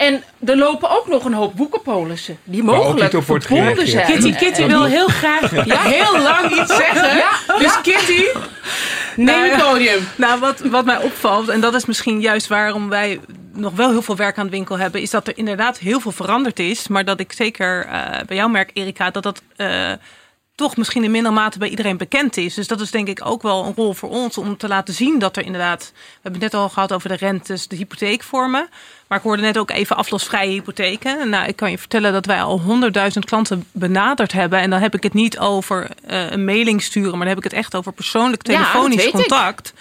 En 0.00 0.22
er 0.46 0.56
lopen 0.56 0.90
ook 0.90 1.06
nog 1.08 1.24
een 1.24 1.32
hoop 1.32 1.56
boekenpolissen. 1.56 2.38
Die 2.44 2.62
mogelijk 2.62 3.22
verbonden 3.22 3.88
zijn. 3.88 4.06
Kitty, 4.06 4.34
Kitty 4.34 4.66
wil 4.66 4.84
heel 4.84 5.08
graag 5.08 5.50
heel 5.94 6.22
lang 6.22 6.50
iets 6.50 6.76
zeggen. 6.76 7.16
Ja, 7.16 7.58
Dus 7.58 7.80
Kitty, 7.80 8.24
neem 9.16 9.50
het 9.50 9.62
podium. 9.62 10.08
Nou, 10.16 10.40
wat, 10.40 10.60
wat 10.60 10.84
mij 10.84 10.96
opvalt, 11.02 11.48
en 11.48 11.60
dat 11.60 11.74
is 11.74 11.84
misschien 11.84 12.20
juist 12.20 12.46
waarom 12.46 12.88
wij 12.88 13.20
nog 13.52 13.74
wel 13.74 13.90
heel 13.90 14.02
veel 14.02 14.16
werk 14.16 14.38
aan 14.38 14.44
de 14.44 14.50
winkel 14.50 14.78
hebben, 14.78 15.00
is 15.00 15.10
dat 15.10 15.26
er 15.26 15.38
inderdaad 15.38 15.78
heel 15.78 16.00
veel 16.00 16.12
veranderd 16.12 16.58
is. 16.58 16.88
Maar 16.88 17.04
dat 17.04 17.20
ik 17.20 17.32
zeker 17.32 17.86
eh, 17.86 18.24
bij 18.26 18.36
jou 18.36 18.50
merk, 18.50 18.70
Erika, 18.72 19.10
dat 19.10 19.22
dat 19.22 19.42
eh, 19.56 19.92
toch 20.60 20.76
misschien 20.76 21.04
in 21.04 21.10
minder 21.10 21.32
mate 21.32 21.58
bij 21.58 21.68
iedereen 21.68 21.96
bekend 21.96 22.36
is. 22.36 22.54
Dus 22.54 22.66
dat 22.66 22.80
is 22.80 22.90
denk 22.90 23.08
ik 23.08 23.20
ook 23.24 23.42
wel 23.42 23.64
een 23.64 23.72
rol 23.76 23.94
voor 23.94 24.08
ons 24.08 24.38
om 24.38 24.56
te 24.56 24.68
laten 24.68 24.94
zien 24.94 25.18
dat 25.18 25.36
er 25.36 25.44
inderdaad. 25.44 25.92
We 25.94 26.18
hebben 26.22 26.40
het 26.42 26.52
net 26.52 26.60
al 26.60 26.68
gehad 26.68 26.92
over 26.92 27.08
de 27.08 27.14
rentes, 27.16 27.68
de 27.68 27.76
hypotheekvormen. 27.76 28.68
Maar 29.08 29.18
ik 29.18 29.24
hoorde 29.24 29.42
net 29.42 29.58
ook 29.58 29.70
even 29.70 29.96
aflosvrije 29.96 30.50
hypotheken. 30.50 31.28
Nou, 31.28 31.48
ik 31.48 31.56
kan 31.56 31.70
je 31.70 31.78
vertellen 31.78 32.12
dat 32.12 32.26
wij 32.26 32.42
al 32.42 32.60
100.000 32.60 33.18
klanten 33.18 33.66
benaderd 33.72 34.32
hebben. 34.32 34.58
En 34.58 34.70
dan 34.70 34.80
heb 34.80 34.94
ik 34.94 35.02
het 35.02 35.14
niet 35.14 35.38
over 35.38 35.90
eh, 36.06 36.30
een 36.30 36.44
mailing 36.44 36.82
sturen, 36.82 37.10
maar 37.10 37.18
dan 37.18 37.28
heb 37.28 37.38
ik 37.38 37.44
het 37.44 37.52
echt 37.52 37.74
over 37.74 37.92
persoonlijk 37.92 38.46
Ja, 38.46 38.52
telefonisch 38.52 39.04
ik. 39.04 39.12
contact 39.12 39.72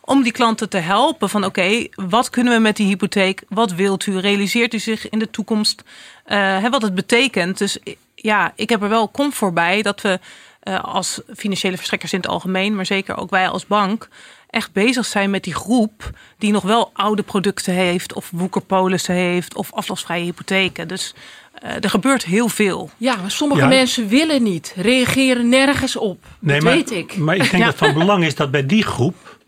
om 0.00 0.22
die 0.22 0.32
klanten 0.32 0.68
te 0.68 0.78
helpen 0.78 1.28
van 1.28 1.44
oké, 1.44 1.86
wat 1.94 2.30
kunnen 2.30 2.52
we 2.54 2.60
met 2.60 2.76
die 2.76 2.86
hypotheek? 2.86 3.42
Wat 3.48 3.72
wilt 3.72 4.06
u? 4.06 4.18
Realiseert 4.18 4.74
u 4.74 4.78
zich 4.78 5.08
in 5.08 5.18
de 5.18 5.30
toekomst 5.30 5.82
hè, 6.24 6.70
wat 6.70 6.82
het 6.82 6.94
betekent? 6.94 7.58
Dus 7.58 7.78
ja, 8.22 8.52
ik 8.56 8.68
heb 8.70 8.82
er 8.82 8.88
wel 8.88 9.10
comfort 9.10 9.54
bij 9.54 9.82
dat 9.82 10.00
we 10.00 10.18
eh, 10.60 10.84
als 10.84 11.20
financiële 11.36 11.76
verstrekkers 11.76 12.12
in 12.12 12.18
het 12.20 12.28
algemeen, 12.28 12.74
maar 12.76 12.86
zeker 12.86 13.16
ook 13.16 13.30
wij 13.30 13.48
als 13.48 13.66
bank, 13.66 14.08
echt 14.50 14.72
bezig 14.72 15.06
zijn 15.06 15.30
met 15.30 15.44
die 15.44 15.54
groep 15.54 16.10
die 16.38 16.52
nog 16.52 16.62
wel 16.62 16.90
oude 16.92 17.22
producten 17.22 17.74
heeft 17.74 18.12
of 18.12 18.30
woekerpolissen 18.32 19.14
heeft 19.14 19.54
of 19.56 19.72
aflosvrije 19.72 20.24
hypotheken. 20.24 20.88
Dus 20.88 21.14
eh, 21.54 21.84
er 21.84 21.90
gebeurt 21.90 22.24
heel 22.24 22.48
veel. 22.48 22.90
Ja, 22.96 23.16
maar 23.16 23.30
sommige 23.30 23.60
Ja. 23.60 23.66
mensen 23.66 24.08
willen 24.08 24.42
niet, 24.42 24.72
reageren 24.76 25.48
nergens 25.48 25.96
op. 25.96 26.24
dat 26.40 26.62
maar, 26.62 26.72
weet 26.72 26.90
ik. 26.90 27.16
Maar 27.16 27.36
ik 27.36 27.50
denk 27.50 27.64
dat 27.64 27.76
van 27.76 27.94
belang 27.98 28.24
is 28.24 28.34
dat 28.34 28.50
bij 28.50 28.66
die 28.66 28.82
groep 28.84 29.38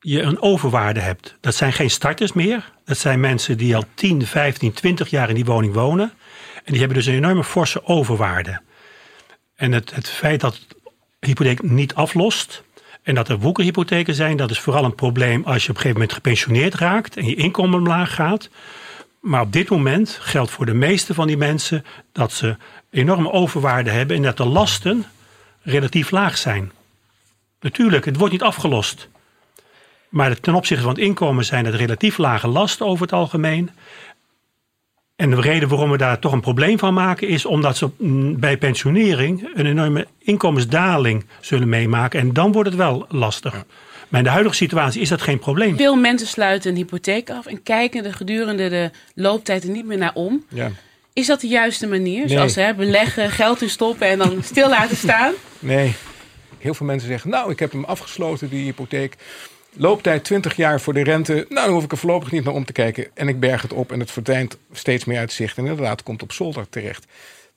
je 0.00 0.20
een 0.22 0.42
overwaarde 0.42 1.00
hebt. 1.00 1.36
Dat 1.40 1.54
zijn 1.54 1.72
geen 1.72 1.90
starters 1.90 2.32
meer. 2.32 2.72
Dat 2.84 2.98
zijn 2.98 3.20
mensen 3.20 3.56
die 3.56 3.76
al 3.76 3.84
10, 3.94 4.26
15, 4.26 4.72
20 4.72 5.10
jaar 5.10 5.28
in 5.28 5.34
die 5.34 5.44
woning 5.44 5.74
wonen. 5.74 6.12
En 6.64 6.70
die 6.72 6.78
hebben 6.78 6.96
dus 6.96 7.06
een 7.06 7.14
enorme 7.14 7.44
forse 7.44 7.84
overwaarde. 7.84 8.60
En 9.54 9.72
het, 9.72 9.94
het 9.94 10.08
feit 10.08 10.40
dat 10.40 10.60
de 11.18 11.26
hypotheek 11.26 11.62
niet 11.62 11.94
aflost 11.94 12.62
en 13.02 13.14
dat 13.14 13.28
er 13.28 13.38
woekerhypotheken 13.38 14.14
zijn, 14.14 14.36
dat 14.36 14.50
is 14.50 14.60
vooral 14.60 14.84
een 14.84 14.94
probleem 14.94 15.44
als 15.44 15.62
je 15.64 15.70
op 15.70 15.76
een 15.76 15.82
gegeven 15.82 15.92
moment 15.92 16.12
gepensioneerd 16.12 16.74
raakt 16.74 17.16
en 17.16 17.26
je 17.26 17.34
inkomen 17.34 17.78
omlaag 17.78 18.14
gaat. 18.14 18.48
Maar 19.20 19.40
op 19.40 19.52
dit 19.52 19.70
moment 19.70 20.18
geldt 20.20 20.50
voor 20.50 20.66
de 20.66 20.74
meeste 20.74 21.14
van 21.14 21.26
die 21.26 21.36
mensen 21.36 21.84
dat 22.12 22.32
ze 22.32 22.56
enorme 22.90 23.30
overwaarde 23.30 23.90
hebben 23.90 24.16
en 24.16 24.22
dat 24.22 24.36
de 24.36 24.44
lasten 24.44 25.04
relatief 25.62 26.10
laag 26.10 26.38
zijn. 26.38 26.72
Natuurlijk, 27.60 28.04
het 28.04 28.16
wordt 28.16 28.32
niet 28.32 28.42
afgelost. 28.42 29.08
Maar 30.08 30.40
ten 30.40 30.54
opzichte 30.54 30.82
van 30.82 30.92
het 30.92 31.02
inkomen 31.02 31.44
zijn 31.44 31.64
het 31.64 31.74
relatief 31.74 32.18
lage 32.18 32.48
lasten 32.48 32.86
over 32.86 33.02
het 33.02 33.12
algemeen. 33.12 33.70
En 35.16 35.30
de 35.30 35.40
reden 35.40 35.68
waarom 35.68 35.90
we 35.90 35.96
daar 35.96 36.18
toch 36.18 36.32
een 36.32 36.40
probleem 36.40 36.78
van 36.78 36.94
maken 36.94 37.28
is 37.28 37.46
omdat 37.46 37.76
ze 37.76 37.90
bij 38.38 38.58
pensionering 38.58 39.48
een 39.54 39.66
enorme 39.66 40.06
inkomensdaling 40.18 41.24
zullen 41.40 41.68
meemaken. 41.68 42.20
En 42.20 42.32
dan 42.32 42.52
wordt 42.52 42.68
het 42.68 42.78
wel 42.78 43.06
lastig. 43.08 43.64
Maar 44.08 44.20
in 44.20 44.26
de 44.26 44.32
huidige 44.32 44.54
situatie 44.54 45.00
is 45.00 45.08
dat 45.08 45.22
geen 45.22 45.38
probleem. 45.38 45.76
Veel 45.76 45.96
mensen 45.96 46.26
sluiten 46.26 46.70
een 46.70 46.76
hypotheek 46.76 47.30
af 47.30 47.46
en 47.46 47.62
kijken 47.62 48.04
er 48.04 48.14
gedurende 48.14 48.68
de 48.68 48.90
looptijd 49.14 49.64
er 49.64 49.70
niet 49.70 49.86
meer 49.86 49.98
naar 49.98 50.14
om. 50.14 50.44
Ja. 50.48 50.70
Is 51.12 51.26
dat 51.26 51.40
de 51.40 51.48
juiste 51.48 51.86
manier? 51.86 52.26
Nee. 52.26 52.28
Zoals 52.28 52.54
hè, 52.54 52.74
beleggen, 52.74 53.30
geld 53.40 53.62
in 53.62 53.70
stoppen 53.70 54.08
en 54.08 54.18
dan 54.18 54.42
stil 54.42 54.68
laten 54.68 54.96
staan? 54.96 55.32
Nee. 55.58 55.94
Heel 56.58 56.74
veel 56.74 56.86
mensen 56.86 57.08
zeggen, 57.08 57.30
nou, 57.30 57.50
ik 57.50 57.58
heb 57.58 57.72
hem 57.72 57.84
afgesloten, 57.84 58.48
die 58.48 58.64
hypotheek. 58.64 59.16
Looptijd 59.76 60.24
20 60.24 60.56
jaar 60.56 60.80
voor 60.80 60.94
de 60.94 61.02
rente. 61.02 61.46
Nou, 61.48 61.66
dan 61.66 61.74
hoef 61.74 61.84
ik 61.84 61.92
er 61.92 61.98
voorlopig 61.98 62.30
niet 62.30 62.44
naar 62.44 62.54
om 62.54 62.64
te 62.64 62.72
kijken. 62.72 63.06
En 63.14 63.28
ik 63.28 63.40
berg 63.40 63.62
het 63.62 63.72
op 63.72 63.92
en 63.92 64.00
het 64.00 64.10
verdwijnt 64.10 64.56
steeds 64.72 65.04
meer 65.04 65.18
uit 65.18 65.32
zicht. 65.32 65.58
En 65.58 65.66
inderdaad, 65.66 66.02
komt 66.02 66.22
op 66.22 66.32
zolder 66.32 66.68
terecht. 66.68 67.06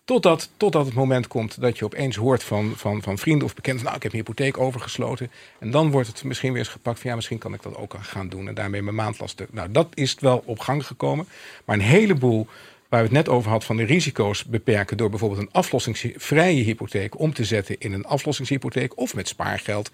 Totdat, 0.03 0.49
totdat 0.57 0.85
het 0.85 0.93
moment 0.93 1.27
komt 1.27 1.61
dat 1.61 1.77
je 1.77 1.85
opeens 1.85 2.15
hoort 2.15 2.43
van, 2.43 2.73
van, 2.75 3.01
van 3.01 3.17
vrienden 3.17 3.45
of 3.45 3.55
bekenden... 3.55 3.83
nou, 3.83 3.95
ik 3.95 4.03
heb 4.03 4.11
mijn 4.11 4.23
hypotheek 4.23 4.57
overgesloten. 4.57 5.31
En 5.59 5.71
dan 5.71 5.91
wordt 5.91 6.07
het 6.07 6.23
misschien 6.23 6.51
weer 6.51 6.59
eens 6.59 6.69
gepakt 6.69 6.99
van... 6.99 7.09
ja, 7.09 7.15
misschien 7.15 7.37
kan 7.37 7.53
ik 7.53 7.61
dat 7.61 7.75
ook 7.75 7.95
gaan 7.99 8.29
doen 8.29 8.47
en 8.47 8.53
daarmee 8.53 8.81
mijn 8.81 8.95
maandlast... 8.95 9.43
Nou, 9.51 9.71
dat 9.71 9.87
is 9.93 10.15
wel 10.19 10.43
op 10.45 10.59
gang 10.59 10.85
gekomen. 10.85 11.27
Maar 11.65 11.75
een 11.75 11.81
heleboel 11.81 12.47
waar 12.89 12.99
we 12.99 13.05
het 13.05 13.15
net 13.15 13.29
over 13.29 13.49
hadden 13.49 13.67
van 13.67 13.77
de 13.77 13.83
risico's 13.83 14.45
beperken... 14.45 14.97
door 14.97 15.09
bijvoorbeeld 15.09 15.41
een 15.41 15.51
aflossingsvrije 15.51 16.63
hypotheek 16.63 17.19
om 17.19 17.33
te 17.33 17.43
zetten 17.43 17.75
in 17.79 17.93
een 17.93 18.05
aflossingshypotheek... 18.05 18.97
of 18.97 19.15
met 19.15 19.27
spaargeld 19.27 19.91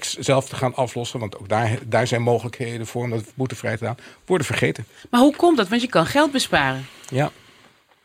zelf 0.00 0.48
te 0.48 0.56
gaan 0.56 0.74
aflossen... 0.74 1.20
want 1.20 1.38
ook 1.38 1.48
daar, 1.48 1.78
daar 1.86 2.06
zijn 2.06 2.22
mogelijkheden 2.22 2.86
voor 2.86 3.02
om 3.02 3.10
dat 3.10 3.24
boetevrij 3.34 3.76
te 3.76 3.84
doen, 3.84 3.96
worden 4.26 4.46
vergeten. 4.46 4.86
Maar 5.10 5.20
hoe 5.20 5.36
komt 5.36 5.56
dat? 5.56 5.68
Want 5.68 5.80
je 5.80 5.88
kan 5.88 6.06
geld 6.06 6.32
besparen. 6.32 6.86
Ja. 7.08 7.30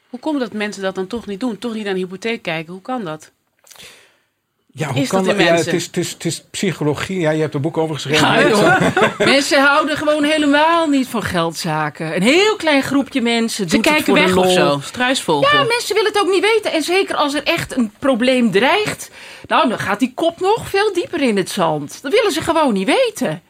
Hoe 0.09 0.19
komt 0.19 0.39
dat 0.39 0.53
mensen 0.53 0.81
dat 0.81 0.95
dan 0.95 1.07
toch 1.07 1.25
niet 1.25 1.39
doen? 1.39 1.57
Toch 1.57 1.73
niet 1.73 1.83
naar 1.83 1.93
een 1.93 1.99
hypotheek 1.99 2.41
kijken? 2.41 2.73
Hoe 2.73 2.81
kan 2.81 3.03
dat? 3.03 3.31
Ja, 4.73 4.91
hoe 4.93 5.07
kan 5.07 5.23
dat? 5.23 5.39
Ja, 5.39 5.55
het, 5.55 5.73
is, 5.73 5.85
het, 5.85 5.97
is, 5.97 6.11
het 6.11 6.25
is 6.25 6.43
psychologie. 6.51 7.19
Ja, 7.19 7.29
je 7.29 7.41
hebt 7.41 7.53
er 7.53 7.59
boek 7.59 7.77
over 7.77 7.95
geschreven. 7.95 8.27
Ja, 8.27 8.93
mensen 9.17 9.61
houden 9.61 9.97
gewoon 9.97 10.23
helemaal 10.23 10.87
niet 10.87 11.07
van 11.07 11.23
geldzaken. 11.23 12.15
Een 12.15 12.21
heel 12.21 12.55
klein 12.55 12.83
groepje 12.83 13.21
mensen. 13.21 13.69
Ze 13.69 13.79
kijken 13.79 14.13
weg 14.13 14.35
of 14.35 14.51
zo. 14.51 14.79
Struisvogel. 14.83 15.57
Ja, 15.57 15.63
mensen 15.63 15.95
willen 15.95 16.11
het 16.11 16.21
ook 16.21 16.31
niet 16.31 16.41
weten. 16.41 16.71
En 16.71 16.81
zeker 16.81 17.15
als 17.15 17.33
er 17.33 17.43
echt 17.43 17.77
een 17.77 17.91
probleem 17.99 18.51
dreigt. 18.51 19.11
Nou, 19.47 19.69
dan 19.69 19.79
gaat 19.79 19.99
die 19.99 20.11
kop 20.13 20.39
nog 20.39 20.69
veel 20.69 20.93
dieper 20.93 21.21
in 21.21 21.37
het 21.37 21.49
zand. 21.49 22.01
Dat 22.01 22.11
willen 22.11 22.31
ze 22.31 22.41
gewoon 22.41 22.73
niet 22.73 22.87
weten. 22.87 23.41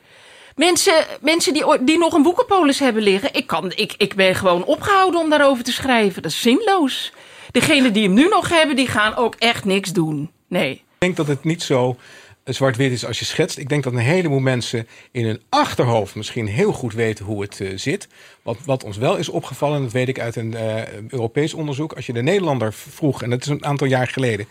Mensen, 0.56 1.06
mensen 1.22 1.54
die, 1.54 1.64
die 1.82 1.98
nog 1.98 2.14
een 2.14 2.24
boekenpolis 2.24 2.80
hebben 2.80 3.04
liggen. 3.04 3.30
Ik, 3.34 3.48
kan, 3.48 3.72
ik, 3.76 3.94
ik 3.98 4.16
ben 4.16 4.36
gewoon 4.36 4.64
opgehouden 4.64 5.20
om 5.20 5.30
daarover 5.30 5.64
te 5.64 5.72
schrijven. 5.72 6.22
Dat 6.22 6.32
is 6.32 6.42
zinloos. 6.42 7.12
Degenen 7.52 7.94
die 7.94 8.04
hem 8.04 8.14
nu 8.14 8.28
nog 8.28 8.50
hebben, 8.50 8.76
die 8.76 8.88
gaan 8.88 9.16
ook 9.16 9.36
echt 9.36 9.66
niks 9.66 9.92
doen. 9.92 10.32
Nee. 10.48 10.88
Ik 11.00 11.06
denk 11.06 11.18
dat 11.18 11.28
het 11.28 11.44
niet 11.44 11.64
zo 11.64 11.98
zwart-wit 12.44 12.92
is 12.92 13.06
als 13.06 13.20
je 13.20 13.26
schetst. 13.26 13.58
Ik 13.58 13.70
denk 13.70 13.84
dat 13.84 13.94
een 13.94 14.00
heleboel 14.00 14.40
mensen 14.40 14.88
in 15.12 15.26
hun 15.26 15.42
achterhoofd 15.50 16.16
misschien 16.16 16.48
heel 16.48 16.72
goed 16.72 16.94
weten 16.94 17.26
hoe 17.26 17.42
het 17.42 17.60
uh, 17.60 17.78
zit. 17.78 18.08
Wat, 18.42 18.58
wat 18.66 18.84
ons 18.84 18.98
wel 18.98 19.16
is 19.18 19.30
opgevallen, 19.30 19.82
dat 19.82 19.92
weet 19.92 20.08
ik 20.08 20.20
uit 20.20 20.36
een 20.36 20.52
uh, 20.52 20.88
Europees 21.10 21.54
onderzoek. 21.54 21.94
Als 21.94 22.06
je 22.06 22.14
de 22.14 22.22
Nederlander 22.22 22.74
vroeg, 22.74 23.24
en 23.24 23.30
dat 23.30 23.42
is 23.42 23.48
een 23.48 23.66
aantal 23.66 23.88
jaar 23.88 24.08
geleden. 24.08 24.48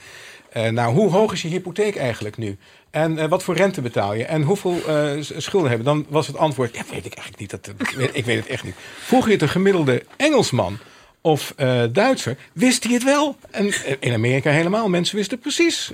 Nou, 0.70 0.94
hoe 0.94 1.10
hoog 1.10 1.32
is 1.32 1.42
je 1.42 1.48
hypotheek 1.48 1.96
eigenlijk 1.96 2.36
nu? 2.36 2.56
En 2.90 3.28
wat 3.28 3.42
voor 3.42 3.56
rente 3.56 3.80
betaal 3.80 4.14
je? 4.14 4.24
En 4.24 4.42
hoeveel 4.42 4.80
schulden 5.20 5.68
hebben? 5.68 5.86
Dan 5.86 6.06
was 6.08 6.26
het 6.26 6.36
antwoord, 6.36 6.76
ja, 6.76 6.82
weet 6.90 7.06
ik 7.06 7.14
eigenlijk 7.14 7.38
niet. 7.38 7.50
Dat, 7.50 7.70
ik 8.12 8.24
weet 8.24 8.36
het 8.36 8.46
echt 8.46 8.64
niet. 8.64 8.74
Vroeg 9.00 9.26
je 9.26 9.32
het 9.32 9.42
een 9.42 9.48
gemiddelde 9.48 10.04
Engelsman 10.16 10.78
of 11.28 11.54
uh, 11.56 11.82
Duitser, 11.92 12.36
wist 12.52 12.84
hij 12.84 12.92
het 12.92 13.04
wel. 13.04 13.36
En 13.50 13.72
in 14.00 14.12
Amerika 14.12 14.50
helemaal. 14.50 14.88
Mensen 14.88 15.16
wisten 15.16 15.38
precies 15.38 15.92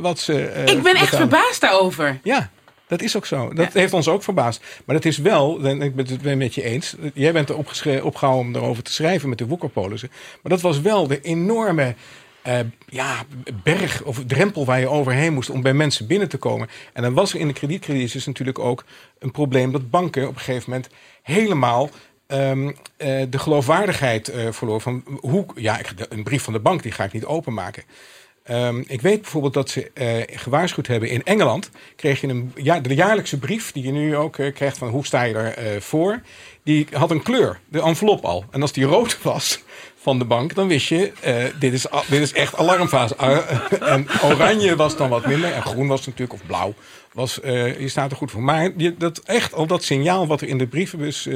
wat 0.00 0.18
ze 0.18 0.64
Ik 0.66 0.82
ben 0.82 0.94
echt 0.94 1.16
verbaasd 1.16 1.60
daarover. 1.60 2.20
Ja, 2.22 2.50
dat 2.86 3.02
is 3.02 3.16
ook 3.16 3.26
zo. 3.26 3.52
Dat 3.54 3.72
heeft 3.72 3.92
ons 3.92 4.08
ook 4.08 4.22
verbaasd. 4.22 4.64
Maar 4.84 4.96
dat 4.96 5.04
is 5.04 5.18
wel, 5.18 5.66
ik 5.66 5.94
ben 5.94 6.06
het 6.06 6.36
met 6.36 6.54
je 6.54 6.62
eens. 6.62 6.94
Jij 7.14 7.32
bent 7.32 7.48
er 7.48 7.56
opgehouden 8.02 8.46
om 8.46 8.54
erover 8.54 8.82
te 8.82 8.92
schrijven 8.92 9.28
met 9.28 9.38
de 9.38 9.46
woekerpolissen. 9.46 10.10
Maar 10.42 10.52
dat 10.52 10.60
was 10.60 10.80
wel 10.80 11.06
de 11.06 11.20
enorme 11.20 11.94
uh, 12.46 12.58
ja, 12.86 13.24
berg 13.62 14.02
of 14.02 14.24
drempel 14.26 14.64
waar 14.64 14.80
je 14.80 14.88
overheen 14.88 15.34
moest 15.34 15.50
om 15.50 15.62
bij 15.62 15.74
mensen 15.74 16.06
binnen 16.06 16.28
te 16.28 16.36
komen. 16.36 16.68
En 16.92 17.02
dan 17.02 17.14
was 17.14 17.32
er 17.32 17.40
in 17.40 17.46
de 17.46 17.52
kredietcrisis 17.52 18.26
natuurlijk 18.26 18.58
ook 18.58 18.84
een 19.18 19.30
probleem 19.30 19.72
dat 19.72 19.90
banken 19.90 20.28
op 20.28 20.34
een 20.34 20.40
gegeven 20.40 20.70
moment 20.70 20.90
helemaal 21.22 21.90
um, 22.28 22.66
uh, 22.66 22.74
de 23.30 23.38
geloofwaardigheid 23.38 24.34
uh, 24.34 24.52
verloor. 24.52 24.80
Van 24.80 25.02
hoe, 25.20 25.46
ja, 25.54 25.80
een 26.08 26.22
brief 26.22 26.42
van 26.42 26.52
de 26.52 26.60
bank 26.60 26.82
die 26.82 26.92
ga 26.92 27.04
ik 27.04 27.12
niet 27.12 27.24
openmaken. 27.24 27.82
Um, 28.50 28.84
ik 28.86 29.00
weet 29.00 29.20
bijvoorbeeld 29.20 29.54
dat 29.54 29.70
ze 29.70 29.90
uh, 29.94 30.38
gewaarschuwd 30.38 30.86
hebben 30.86 31.08
in 31.08 31.22
Engeland. 31.22 31.70
Kreeg 31.96 32.20
je 32.20 32.26
een, 32.26 32.52
ja, 32.54 32.80
de 32.80 32.94
jaarlijkse 32.94 33.38
brief 33.38 33.72
die 33.72 33.82
je 33.84 33.92
nu 33.92 34.16
ook 34.16 34.38
uh, 34.38 34.54
krijgt 34.54 34.78
van 34.78 34.88
hoe 34.88 35.06
sta 35.06 35.22
je 35.22 35.34
ervoor. 35.34 35.80
voor. 35.80 36.20
Die 36.62 36.86
had 36.92 37.10
een 37.10 37.22
kleur, 37.22 37.60
de 37.68 37.82
envelop 37.82 38.24
al. 38.24 38.44
En 38.50 38.60
als 38.60 38.72
die 38.72 38.84
rood 38.84 39.22
was, 39.22 39.62
van 40.06 40.18
de 40.18 40.24
bank, 40.24 40.54
dan 40.54 40.68
wist 40.68 40.88
je, 40.88 41.12
uh, 41.26 41.60
dit, 41.60 41.72
is, 41.72 41.86
dit 42.08 42.20
is 42.20 42.32
echt 42.32 42.56
alarmfase. 42.56 43.16
Uh, 43.20 43.92
en 43.92 44.06
oranje 44.24 44.76
was 44.76 44.96
dan 44.96 45.08
wat 45.08 45.26
minder. 45.26 45.52
En 45.52 45.62
groen 45.62 45.86
was 45.86 46.06
natuurlijk, 46.06 46.32
of 46.32 46.46
blauw, 46.46 46.74
was, 47.12 47.40
uh, 47.44 47.80
je 47.80 47.88
staat 47.88 48.10
er 48.10 48.16
goed 48.16 48.30
voor. 48.30 48.42
Maar 48.42 48.72
je, 48.76 48.96
dat, 48.96 49.18
echt 49.18 49.54
al 49.54 49.66
dat 49.66 49.84
signaal 49.84 50.26
wat 50.26 50.40
er 50.40 50.48
in 50.48 50.58
de 50.58 50.66
brievenbus 50.66 51.28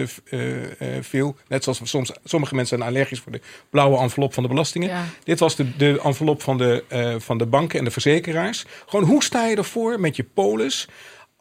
viel. 1.01 1.37
Net 1.49 1.65
zoals 1.65 1.81
soms, 1.85 2.13
sommige 2.25 2.55
mensen 2.55 2.79
zijn 2.79 2.91
allergisch 2.91 3.21
voor 3.21 3.33
de 3.33 3.41
blauwe 3.71 3.99
envelop 3.99 4.35
van 4.35 4.43
de 4.43 4.49
belastingen. 4.49 4.89
Ja. 4.89 5.05
Dit 5.25 5.39
was 5.39 5.57
de, 5.57 5.77
de 5.77 6.01
envelop 6.05 6.43
van 6.43 6.59
de, 6.59 6.85
van 7.19 7.39
de 7.39 7.47
banken 7.47 7.79
en 7.79 7.85
de 7.85 7.91
verzekeraars. 7.91 8.65
Gewoon, 8.87 9.05
hoe 9.05 9.25
sta 9.25 9.47
je 9.47 9.57
ervoor 9.57 10.01
met 10.01 10.17
je 10.17 10.25
polis? 10.25 10.89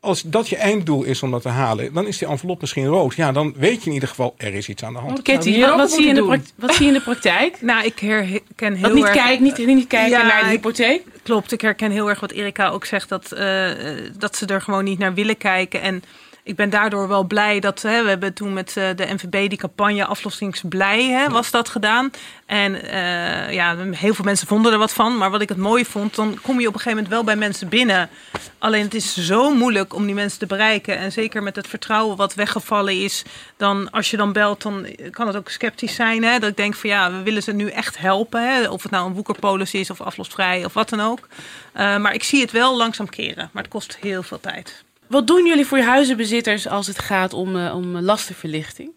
Als 0.01 0.21
dat 0.21 0.49
je 0.49 0.55
einddoel 0.55 1.03
is 1.03 1.23
om 1.23 1.31
dat 1.31 1.41
te 1.41 1.49
halen, 1.49 1.93
dan 1.93 2.07
is 2.07 2.17
die 2.17 2.27
envelop 2.27 2.61
misschien 2.61 2.85
rood. 2.85 3.15
Ja, 3.15 3.31
dan 3.31 3.53
weet 3.57 3.83
je 3.83 3.87
in 3.87 3.93
ieder 3.93 4.09
geval, 4.09 4.33
er 4.37 4.53
is 4.53 4.69
iets 4.69 4.83
aan 4.83 4.93
de 4.93 4.99
hand. 4.99 5.21
Ketty, 5.21 5.57
nou, 5.57 5.77
wat, 5.77 5.91
zie 5.91 6.01
je 6.01 6.07
in 6.07 6.15
de 6.15 6.41
wat 6.55 6.73
zie 6.73 6.85
je 6.85 6.91
in 6.91 6.97
de 6.97 7.03
praktijk? 7.03 7.61
nou, 7.71 7.85
ik 7.85 7.99
herken 7.99 8.73
heel 8.73 8.81
wat 8.81 8.93
niet 8.93 9.05
erg... 9.05 9.15
Kijk, 9.15 9.39
niet, 9.39 9.57
niet 9.57 9.87
kijken 9.87 10.25
naar 10.25 10.43
de 10.43 10.49
hypotheek? 10.49 11.03
Klopt, 11.23 11.51
ik 11.51 11.61
herken 11.61 11.91
heel 11.91 12.09
erg 12.09 12.19
wat 12.19 12.31
Erika 12.31 12.69
ook 12.69 12.85
zegt, 12.85 13.09
dat, 13.09 13.33
uh, 13.33 13.69
dat 14.17 14.35
ze 14.35 14.45
er 14.45 14.61
gewoon 14.61 14.83
niet 14.83 14.99
naar 14.99 15.13
willen 15.13 15.37
kijken. 15.37 15.81
En 15.81 16.03
ik 16.43 16.55
ben 16.55 16.69
daardoor 16.69 17.07
wel 17.07 17.23
blij 17.23 17.59
dat 17.59 17.81
hè, 17.81 18.03
we 18.03 18.09
hebben 18.09 18.33
toen 18.33 18.53
met 18.53 18.75
uh, 18.77 18.89
de 18.95 19.05
NVB 19.05 19.49
die 19.49 19.57
campagne 19.57 20.05
aflossingsblij 20.05 21.03
hè, 21.03 21.29
was 21.29 21.51
dat 21.51 21.69
gedaan. 21.69 22.11
En 22.45 22.75
uh, 22.85 23.53
ja, 23.53 23.75
heel 23.91 24.13
veel 24.13 24.25
mensen 24.25 24.47
vonden 24.47 24.71
er 24.71 24.77
wat 24.77 24.93
van. 24.93 25.17
Maar 25.17 25.29
wat 25.29 25.41
ik 25.41 25.49
het 25.49 25.57
mooi 25.57 25.85
vond, 25.85 26.15
dan 26.15 26.37
kom 26.41 26.59
je 26.59 26.67
op 26.67 26.73
een 26.73 26.79
gegeven 26.79 27.03
moment 27.03 27.13
wel 27.13 27.23
bij 27.23 27.35
mensen 27.35 27.69
binnen. 27.69 28.09
Alleen 28.57 28.83
het 28.83 28.93
is 28.93 29.13
zo 29.13 29.55
moeilijk 29.55 29.93
om 29.93 30.05
die 30.05 30.15
mensen 30.15 30.39
te 30.39 30.45
bereiken. 30.45 30.97
En 30.97 31.11
zeker 31.11 31.43
met 31.43 31.55
het 31.55 31.67
vertrouwen 31.67 32.17
wat 32.17 32.33
weggevallen 32.33 33.03
is. 33.03 33.23
Dan 33.57 33.91
als 33.91 34.11
je 34.11 34.17
dan 34.17 34.33
belt, 34.33 34.61
dan 34.61 34.87
kan 35.11 35.27
het 35.27 35.35
ook 35.35 35.49
sceptisch 35.49 35.95
zijn. 35.95 36.23
Hè? 36.23 36.39
Dat 36.39 36.49
ik 36.49 36.57
denk 36.57 36.75
van 36.75 36.89
ja, 36.89 37.11
we 37.11 37.21
willen 37.21 37.43
ze 37.43 37.51
nu 37.51 37.69
echt 37.69 37.97
helpen. 37.97 38.49
Hè? 38.49 38.69
Of 38.69 38.83
het 38.83 38.91
nou 38.91 39.07
een 39.07 39.13
woekerpolis 39.13 39.73
is 39.73 39.89
of 39.89 40.01
aflosvrij 40.01 40.65
of 40.65 40.73
wat 40.73 40.89
dan 40.89 41.01
ook. 41.01 41.27
Uh, 41.75 41.97
maar 41.97 42.13
ik 42.13 42.23
zie 42.23 42.41
het 42.41 42.51
wel 42.51 42.77
langzaam 42.77 43.09
keren. 43.09 43.49
Maar 43.51 43.63
het 43.63 43.71
kost 43.71 43.97
heel 44.01 44.23
veel 44.23 44.39
tijd. 44.39 44.83
Wat 45.09 45.27
doen 45.27 45.45
jullie 45.45 45.65
voor 45.65 45.79
huizenbezitters 45.79 46.67
als 46.67 46.87
het 46.87 46.99
gaat 46.99 47.33
om, 47.33 47.55
uh, 47.55 47.75
om 47.75 47.99
lastenverlichting? 47.99 48.91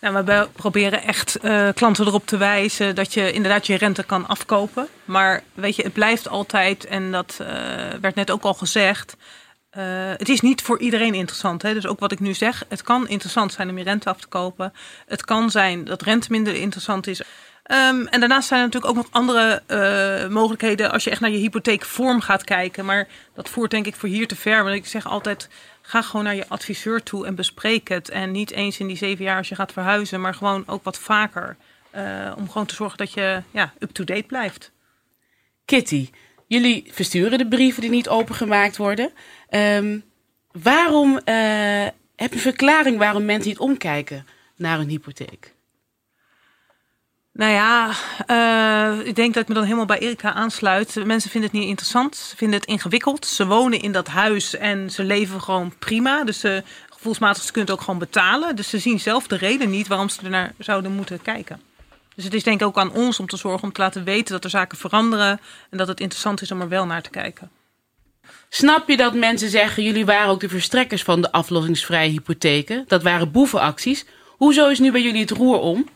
Nou, 0.00 0.24
we 0.24 0.48
proberen 0.52 1.02
echt 1.02 1.38
uh, 1.42 1.68
klanten 1.74 2.06
erop 2.06 2.26
te 2.26 2.36
wijzen 2.36 2.94
dat 2.94 3.14
je 3.14 3.32
inderdaad 3.32 3.66
je 3.66 3.74
rente 3.74 4.04
kan 4.04 4.26
afkopen. 4.26 4.88
Maar 5.04 5.42
weet 5.54 5.76
je, 5.76 5.82
het 5.82 5.92
blijft 5.92 6.28
altijd, 6.28 6.84
en 6.84 7.12
dat 7.12 7.38
uh, 7.40 7.48
werd 8.00 8.14
net 8.14 8.30
ook 8.30 8.42
al 8.42 8.54
gezegd, 8.54 9.16
het 10.16 10.28
is 10.28 10.40
niet 10.40 10.62
voor 10.62 10.80
iedereen 10.80 11.14
interessant. 11.14 11.62
Hè? 11.62 11.74
Dus 11.74 11.86
ook 11.86 12.00
wat 12.00 12.12
ik 12.12 12.20
nu 12.20 12.34
zeg, 12.34 12.64
het 12.68 12.82
kan 12.82 13.08
interessant 13.08 13.52
zijn 13.52 13.70
om 13.70 13.78
je 13.78 13.84
rente 13.84 14.08
af 14.08 14.20
te 14.20 14.26
kopen. 14.26 14.72
Het 15.06 15.24
kan 15.24 15.50
zijn 15.50 15.84
dat 15.84 16.02
rente 16.02 16.26
minder 16.30 16.54
interessant 16.54 17.06
is. 17.06 17.22
Um, 17.72 18.06
en 18.06 18.20
daarnaast 18.20 18.48
zijn 18.48 18.60
er 18.60 18.66
natuurlijk 18.66 18.92
ook 18.92 19.02
nog 19.02 19.08
andere 19.10 19.62
uh, 19.68 20.28
mogelijkheden 20.34 20.92
als 20.92 21.04
je 21.04 21.10
echt 21.10 21.20
naar 21.20 21.30
je 21.30 21.38
hypotheekvorm 21.38 22.20
gaat 22.20 22.44
kijken. 22.44 22.84
Maar 22.84 23.08
dat 23.34 23.48
voert 23.48 23.70
denk 23.70 23.86
ik 23.86 23.96
voor 23.96 24.08
hier 24.08 24.26
te 24.26 24.36
ver. 24.36 24.64
Want 24.64 24.76
ik 24.76 24.86
zeg 24.86 25.06
altijd, 25.06 25.48
ga 25.82 26.02
gewoon 26.02 26.24
naar 26.24 26.34
je 26.34 26.48
adviseur 26.48 27.02
toe 27.02 27.26
en 27.26 27.34
bespreek 27.34 27.88
het. 27.88 28.08
En 28.08 28.30
niet 28.30 28.50
eens 28.50 28.78
in 28.78 28.86
die 28.86 28.96
zeven 28.96 29.24
jaar 29.24 29.36
als 29.36 29.48
je 29.48 29.54
gaat 29.54 29.72
verhuizen, 29.72 30.20
maar 30.20 30.34
gewoon 30.34 30.62
ook 30.66 30.84
wat 30.84 30.98
vaker. 30.98 31.56
Uh, 31.96 32.32
om 32.36 32.50
gewoon 32.50 32.66
te 32.66 32.74
zorgen 32.74 32.98
dat 32.98 33.12
je 33.12 33.42
ja, 33.50 33.72
up-to-date 33.78 34.22
blijft. 34.26 34.72
Kitty, 35.64 36.10
jullie 36.46 36.90
versturen 36.92 37.38
de 37.38 37.48
brieven 37.48 37.80
die 37.80 37.90
niet 37.90 38.08
opengemaakt 38.08 38.76
worden. 38.76 39.10
Um, 39.50 40.04
waarom, 40.50 41.12
uh, 41.12 41.20
heb 42.16 42.30
je 42.30 42.34
een 42.34 42.38
verklaring 42.38 42.98
waarom 42.98 43.24
mensen 43.24 43.48
niet 43.48 43.58
omkijken 43.58 44.26
naar 44.56 44.78
een 44.78 44.88
hypotheek? 44.88 45.54
Nou 47.36 47.52
ja, 47.52 47.90
uh, 48.26 49.06
ik 49.06 49.14
denk 49.14 49.34
dat 49.34 49.42
ik 49.42 49.48
me 49.48 49.54
dan 49.54 49.64
helemaal 49.64 49.86
bij 49.86 49.98
Erika 49.98 50.32
aansluit. 50.32 51.04
Mensen 51.04 51.30
vinden 51.30 51.50
het 51.50 51.58
niet 51.58 51.68
interessant, 51.68 52.16
ze 52.16 52.36
vinden 52.36 52.58
het 52.58 52.68
ingewikkeld. 52.68 53.26
Ze 53.26 53.46
wonen 53.46 53.80
in 53.80 53.92
dat 53.92 54.08
huis 54.08 54.56
en 54.56 54.90
ze 54.90 55.04
leven 55.04 55.42
gewoon 55.42 55.72
prima. 55.78 56.24
Dus 56.24 56.40
ze, 56.40 56.62
gevoelsmatig 56.90 57.42
ze 57.42 57.52
kunnen 57.52 57.70
het 57.70 57.78
ook 57.78 57.84
gewoon 57.84 58.00
betalen. 58.00 58.56
Dus 58.56 58.68
ze 58.68 58.78
zien 58.78 59.00
zelf 59.00 59.26
de 59.26 59.36
reden 59.36 59.70
niet 59.70 59.86
waarom 59.86 60.08
ze 60.08 60.22
er 60.22 60.30
naar 60.30 60.52
zouden 60.58 60.92
moeten 60.92 61.22
kijken. 61.22 61.60
Dus 62.14 62.24
het 62.24 62.34
is 62.34 62.42
denk 62.42 62.60
ik 62.60 62.66
ook 62.66 62.78
aan 62.78 62.92
ons 62.92 63.20
om 63.20 63.26
te 63.26 63.36
zorgen 63.36 63.62
om 63.62 63.72
te 63.72 63.80
laten 63.80 64.04
weten 64.04 64.32
dat 64.32 64.44
er 64.44 64.50
zaken 64.50 64.78
veranderen. 64.78 65.40
En 65.70 65.78
dat 65.78 65.88
het 65.88 66.00
interessant 66.00 66.42
is 66.42 66.50
om 66.50 66.60
er 66.60 66.68
wel 66.68 66.86
naar 66.86 67.02
te 67.02 67.10
kijken. 67.10 67.50
Snap 68.48 68.88
je 68.88 68.96
dat 68.96 69.14
mensen 69.14 69.48
zeggen, 69.48 69.82
jullie 69.82 70.06
waren 70.06 70.28
ook 70.28 70.40
de 70.40 70.48
verstrekkers 70.48 71.02
van 71.02 71.20
de 71.20 71.32
aflossingsvrije 71.32 72.10
hypotheken? 72.10 72.84
Dat 72.86 73.02
waren 73.02 73.30
boevenacties. 73.30 74.06
Hoezo 74.26 74.68
is 74.68 74.78
nu 74.78 74.92
bij 74.92 75.02
jullie 75.02 75.20
het 75.20 75.30
roer 75.30 75.58
om? 75.58 75.88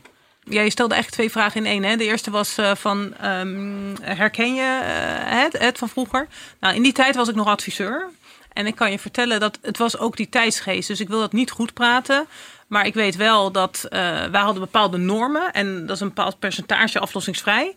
Ja, 0.45 0.61
je 0.61 0.71
stelde 0.71 0.95
echt 0.95 1.13
twee 1.13 1.31
vragen 1.31 1.61
in 1.61 1.67
één. 1.67 1.83
Hè? 1.83 1.97
De 1.97 2.05
eerste 2.05 2.31
was 2.31 2.59
uh, 2.59 2.75
van, 2.75 3.15
um, 3.25 3.97
herken 4.01 4.55
je 4.55 4.81
uh, 4.83 5.41
het, 5.43 5.59
het 5.59 5.79
van 5.79 5.89
vroeger? 5.89 6.29
Nou, 6.61 6.75
in 6.75 6.83
die 6.83 6.93
tijd 6.93 7.17
was 7.17 7.29
ik 7.29 7.35
nog 7.35 7.47
adviseur. 7.47 8.11
En 8.53 8.67
ik 8.67 8.75
kan 8.75 8.91
je 8.91 8.99
vertellen 8.99 9.41
dat 9.41 9.59
het 9.63 9.79
was 9.79 9.99
ook 9.99 10.17
die 10.17 10.29
tijdsgeest. 10.29 10.89
Dus 10.89 11.01
ik 11.01 11.09
wil 11.09 11.19
dat 11.19 11.33
niet 11.33 11.51
goed 11.51 11.75
praten. 11.75 12.27
Maar 12.67 12.87
ik 12.87 12.95
weet 12.95 13.17
wel 13.17 13.53
dat 13.53 13.85
uh, 13.85 13.91
wij 14.25 14.41
hadden 14.41 14.63
bepaalde 14.63 14.97
normen. 14.97 15.53
En 15.53 15.87
dat 15.87 15.97
is 15.97 16.03
een 16.03 16.09
bepaald 16.09 16.39
percentage 16.39 16.99
aflossingsvrij. 16.99 17.77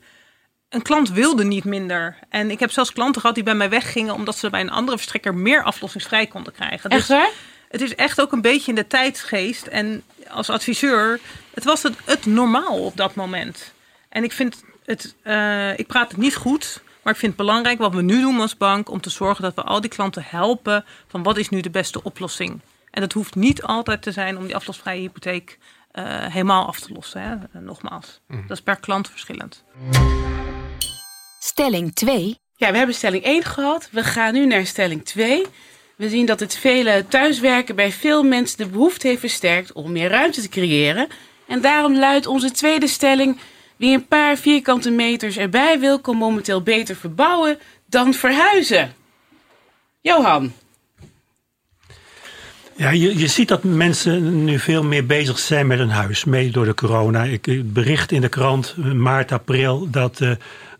een 0.70 0.82
klant 0.82 1.10
wilde 1.10 1.44
niet 1.44 1.64
minder. 1.64 2.18
En 2.30 2.52
ik 2.52 2.60
heb 2.60 2.72
zelfs 2.72 2.94
klanten 2.94 3.22
gehad 3.22 3.36
die 3.36 3.44
bij 3.44 3.56
mij 3.56 3.70
weggingen 3.70 4.14
omdat 4.14 4.38
ze 4.38 4.50
bij 4.50 4.62
een 4.62 4.72
andere 4.72 4.98
verstrekker 4.98 5.36
meer 5.36 5.64
aflossingsvrij 5.64 6.28
konden 6.28 6.54
krijgen. 6.54 6.90
Echt 6.90 7.08
waar? 7.08 7.30
Het 7.74 7.82
is 7.82 7.96
echt 7.96 8.22
ook 8.22 8.32
een 8.32 8.42
beetje 8.42 8.70
in 8.70 8.76
de 8.76 8.88
tijdsgeest. 8.88 9.68
En 9.68 10.04
als 10.30 10.50
adviseur, 10.50 11.20
het 11.54 11.64
was 11.64 11.84
het, 11.84 11.96
het 12.06 12.26
normaal 12.26 12.86
op 12.86 12.98
dat 12.98 13.16
moment. 13.16 13.74
En 14.10 14.24
ik 14.24 14.32
vind 14.32 14.64
het, 14.86 15.16
eh, 15.24 15.80
ik 15.80 15.88
praat 15.88 16.12
het 16.12 16.20
niet 16.20 16.36
goed, 16.36 16.82
maar 17.02 17.14
ik 17.14 17.20
vind 17.20 17.32
het 17.38 17.46
belangrijk 17.46 17.78
wat 17.78 17.94
we 17.94 18.02
nu 18.02 18.22
doen 18.22 18.40
als 18.40 18.58
bank 18.58 18.90
om 18.90 19.02
te 19.02 19.10
zorgen 19.10 19.44
dat 19.44 19.56
we 19.56 19.62
al 19.62 19.82
die 19.82 19.90
klanten 19.90 20.24
helpen 20.26 20.86
van 21.08 21.24
wat 21.24 21.38
is 21.38 21.50
nu 21.50 21.62
de 21.62 21.70
beste 21.70 22.04
oplossing. 22.04 22.60
En 22.92 23.02
dat 23.02 23.14
hoeft 23.14 23.36
niet 23.36 23.64
altijd 23.64 24.02
te 24.02 24.12
zijn 24.12 24.38
om 24.38 24.46
die 24.46 24.56
aflosvrije 24.56 25.00
hypotheek 25.00 25.58
eh, 25.92 26.04
helemaal 26.06 26.68
af 26.68 26.80
te 26.80 26.94
lossen. 26.94 27.22
Hè? 27.22 27.60
Nogmaals, 27.60 28.22
dat 28.28 28.58
is 28.58 28.62
per 28.62 28.80
klant 28.80 29.10
verschillend. 29.10 29.64
Stelling 31.40 31.96
2. 31.96 32.38
Ja, 32.56 32.72
we 32.72 32.78
hebben 32.78 32.96
stelling 32.96 33.24
1 33.24 33.44
gehad. 33.44 33.90
We 33.92 34.04
gaan 34.04 34.34
nu 34.34 34.46
naar 34.46 34.66
stelling 34.66 35.06
2. 35.06 35.46
We 36.04 36.10
zien 36.10 36.26
dat 36.26 36.40
het 36.40 36.56
vele 36.56 37.06
thuiswerken 37.08 37.76
bij 37.76 37.92
veel 37.92 38.24
mensen 38.24 38.58
de 38.58 38.66
behoefte 38.66 39.08
heeft 39.08 39.20
versterkt 39.20 39.72
om 39.72 39.92
meer 39.92 40.10
ruimte 40.10 40.42
te 40.42 40.50
creëren. 40.50 41.08
En 41.48 41.62
daarom 41.62 41.98
luidt 41.98 42.28
onze 42.28 42.52
tweede 42.52 42.88
stelling: 42.88 43.40
wie 43.76 43.94
een 43.96 44.08
paar 44.08 44.38
vierkante 44.38 44.92
meters 44.92 45.38
erbij 45.38 45.80
wil, 45.80 46.00
kan 46.00 46.18
momenteel 46.18 46.62
beter 46.62 46.96
verbouwen 46.96 47.60
dan 47.86 48.14
verhuizen. 48.14 48.94
Johan. 50.02 50.54
Ja, 52.76 52.90
je, 52.90 53.18
je 53.18 53.28
ziet 53.28 53.48
dat 53.48 53.64
mensen 53.64 54.44
nu 54.44 54.60
veel 54.60 54.84
meer 54.84 55.06
bezig 55.06 55.40
zijn 55.40 55.68
met 55.68 55.78
hun 55.78 55.90
huis, 55.90 56.24
mede 56.24 56.52
door 56.52 56.66
de 56.66 56.74
corona. 56.74 57.24
Ik 57.24 57.74
bericht 57.74 58.12
in 58.12 58.22
de 58.22 58.30
krant 58.30 58.76
eh, 58.78 58.92
maart, 58.92 59.32
april 59.32 59.90
dat 59.90 60.20
uh, 60.22 60.32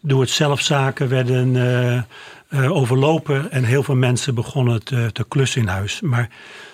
doe 0.02 0.22
het 0.22 0.30
zelfzaken 0.30 1.10
werden 1.10 1.56
uh, 1.56 2.02
uh, 2.54 2.72
overlopen 2.72 3.52
en 3.52 3.64
heel 3.64 3.84
veel 3.84 3.96
mensen 3.96 4.36
begonnen 4.36 4.84
te, 4.84 5.10
te 5.12 5.26
klussen 5.28 5.62
in 5.62 5.68
huis. 5.68 6.02
Maar 6.02 6.30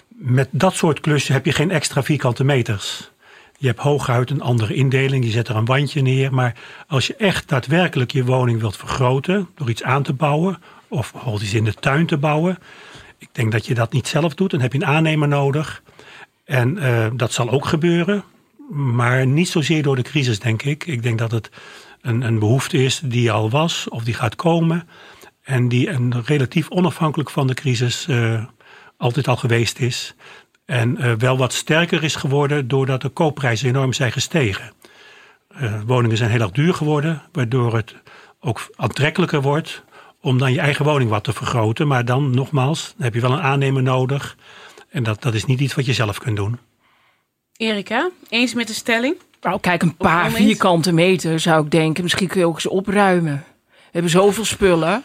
met 0.08 0.48
dat 0.52 0.74
soort 0.74 1.00
klussen 1.00 1.34
heb 1.34 1.46
je 1.46 1.52
geen 1.52 1.72
extra 1.72 2.04
vierkante 2.04 2.44
meters. 2.44 3.12
Je 3.58 3.68
hebt 3.68 3.80
hooguit 3.80 4.30
een 4.30 4.42
andere 4.42 4.74
indeling, 4.74 5.26
je 5.26 5.32
zet 5.32 5.48
er 5.48 5.56
een 5.56 5.66
wandje 5.66 6.02
neer. 6.02 6.34
Maar 6.34 6.56
als 6.88 7.08
je 7.08 7.16
echt 7.16 7.50
daadwerkelijk 7.50 8.12
je 8.12 8.26
woning 8.26 8.60
wilt 8.60 8.78
vergroten 8.78 9.50
door 9.56 9.70
iets 9.70 9.84
aan 9.84 10.04
te 10.04 10.14
bouwen, 10.14 10.58
of 10.88 11.12
bijvoorbeeld 11.12 11.44
iets 11.44 11.54
in 11.54 11.64
de 11.64 11.74
tuin 11.74 12.06
te 12.06 12.18
bouwen, 12.18 12.58
ik 13.18 13.30
denk 13.32 13.52
dat 13.52 13.66
je 13.66 13.74
dat 13.74 13.92
niet 13.92 14.08
zelf 14.08 14.34
doet. 14.34 14.52
Dan 14.52 14.62
heb 14.62 14.74
je 14.74 14.80
een 14.80 14.86
aannemer 14.86 15.28
nodig. 15.28 15.82
En 16.46 16.78
uh, 16.78 17.08
dat 17.14 17.34
zal 17.34 17.50
ook 17.50 17.66
gebeuren. 17.66 18.24
Maar 18.70 19.28
niet 19.28 19.50
zozeer 19.50 19.84
door 19.84 19.96
de 19.96 20.02
crisis, 20.02 20.40
denk 20.40 20.64
ik. 20.64 20.86
Ik 20.86 21.04
denk 21.04 21.20
dat 21.20 21.32
het 21.32 21.50
een, 22.02 22.22
een 22.22 22.40
behoefte 22.40 22.84
is 22.84 23.02
die 23.04 23.32
al 23.32 23.50
was 23.50 23.90
of 23.90 24.04
die 24.04 24.14
gaat 24.14 24.36
komen. 24.36 24.88
En 25.50 25.68
die 25.68 25.90
een 25.90 26.24
relatief 26.26 26.70
onafhankelijk 26.70 27.30
van 27.30 27.48
de 27.48 27.54
crisis 27.54 28.06
uh, 28.10 28.44
altijd 28.98 29.28
al 29.28 29.36
geweest 29.36 29.80
is. 29.80 30.16
En 30.66 30.98
uh, 31.00 31.14
wel 31.14 31.38
wat 31.38 31.54
sterker 31.54 32.04
is 32.04 32.16
geworden 32.16 32.68
doordat 32.68 33.02
de 33.02 33.10
koopprijzen 33.10 33.68
enorm 33.68 33.94
zijn 33.94 34.12
gestegen. 34.12 34.72
Uh, 35.62 35.82
woningen 35.86 36.18
zijn 36.18 36.30
heel 36.30 36.42
erg 36.42 36.52
duur 36.52 36.74
geworden, 36.74 37.22
waardoor 37.32 37.76
het 37.76 37.96
ook 38.40 38.70
aantrekkelijker 38.76 39.42
wordt 39.42 39.84
om 40.22 40.38
dan 40.38 40.54
je 40.54 40.60
eigen 40.60 40.86
woning 40.86 41.10
wat 41.10 41.24
te 41.24 41.34
vergroten. 41.34 41.88
Maar 41.88 42.06
dan 42.06 42.30
nogmaals, 42.30 42.94
dan 42.96 43.06
heb 43.06 43.14
je 43.14 43.22
wel 43.22 43.32
een 43.32 43.42
aannemer 43.42 43.84
nodig. 43.84 44.38
En 44.90 45.04
dat, 45.04 45.22
dat 45.22 45.34
is 45.34 45.46
niet 45.46 45.60
iets 45.60 45.76
wat 45.76 45.86
je 45.86 45.94
zelf 45.94 46.20
kunt 46.20 46.36
doen. 46.36 46.60
Erika, 47.58 48.10
eens 48.30 48.54
met 48.54 48.68
de 48.68 48.74
stelling? 48.74 49.16
Nou, 49.42 49.60
kijk, 49.60 49.82
een 49.82 49.98
paar 49.98 50.32
vierkante 50.32 50.92
meter 50.92 51.40
zou 51.40 51.66
ik 51.66 51.72
denken. 51.72 52.04
Misschien 52.04 52.28
kun 52.28 52.40
je 52.40 52.48
ook 52.48 52.56
eens 52.56 52.68
opruimen. 52.68 53.44
We 53.68 53.76
hebben 53.92 54.12
zoveel 54.12 54.46
spullen. 54.46 55.04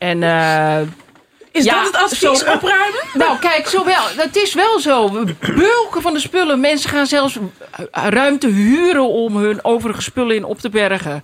En 0.00 0.22
is 1.52 1.64
ja, 1.64 1.74
dat 1.74 1.86
het 1.86 2.02
advies 2.02 2.38
zo, 2.38 2.52
opruimen? 2.52 3.00
Nou, 3.14 3.38
kijk, 3.38 3.66
zowel, 3.66 4.02
het 4.16 4.36
is 4.36 4.54
wel 4.54 4.80
zo. 4.80 5.10
Bulken 5.40 6.02
van 6.02 6.12
de 6.12 6.20
spullen. 6.20 6.60
Mensen 6.60 6.90
gaan 6.90 7.06
zelfs 7.06 7.38
ruimte 7.90 8.48
huren 8.48 9.08
om 9.08 9.36
hun 9.36 9.64
overige 9.64 10.02
spullen 10.02 10.36
in 10.36 10.44
op 10.44 10.58
te 10.58 10.68
bergen. 10.68 11.22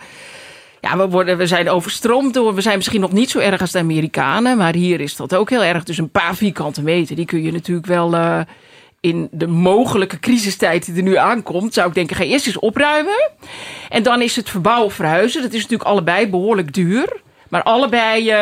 Ja, 0.81 0.97
we, 0.97 1.09
worden, 1.09 1.37
we 1.37 1.47
zijn 1.47 1.71
overstroomd 1.71 2.35
door. 2.35 2.55
We 2.55 2.61
zijn 2.61 2.77
misschien 2.77 3.01
nog 3.01 3.13
niet 3.13 3.31
zo 3.31 3.39
erg 3.39 3.61
als 3.61 3.71
de 3.71 3.79
Amerikanen. 3.79 4.57
Maar 4.57 4.75
hier 4.75 5.01
is 5.01 5.17
dat 5.17 5.35
ook 5.35 5.51
heel 5.51 5.65
erg. 5.65 5.85
Dus 5.85 5.99
een 5.99 6.11
paar 6.11 6.35
vierkante 6.35 6.83
meter, 6.83 7.17
die 7.17 7.27
kun 7.27 7.43
je 7.43 7.53
natuurlijk 7.53 7.87
wel. 7.87 8.15
Uh, 8.15 8.41
in 9.01 9.29
de 9.31 9.47
mogelijke 9.47 10.21
crisistijd 10.21 10.85
die 10.85 10.97
er 10.97 11.03
nu 11.03 11.17
aankomt, 11.17 11.75
zou 11.75 11.89
ik 11.89 11.95
denken: 11.95 12.17
ga 12.17 12.23
eerst 12.23 12.47
eens 12.47 12.59
opruimen. 12.59 13.31
En 13.89 14.03
dan 14.03 14.23
is 14.23 14.37
het 14.37 14.51
verbouwen 14.51 14.87
of 14.87 14.95
verhuizen. 14.95 15.43
Dat 15.43 15.53
is 15.53 15.63
natuurlijk 15.63 15.89
allebei 15.89 16.29
behoorlijk 16.29 16.75
duur. 16.75 17.25
Maar 17.57 17.65
allebei. 17.65 18.33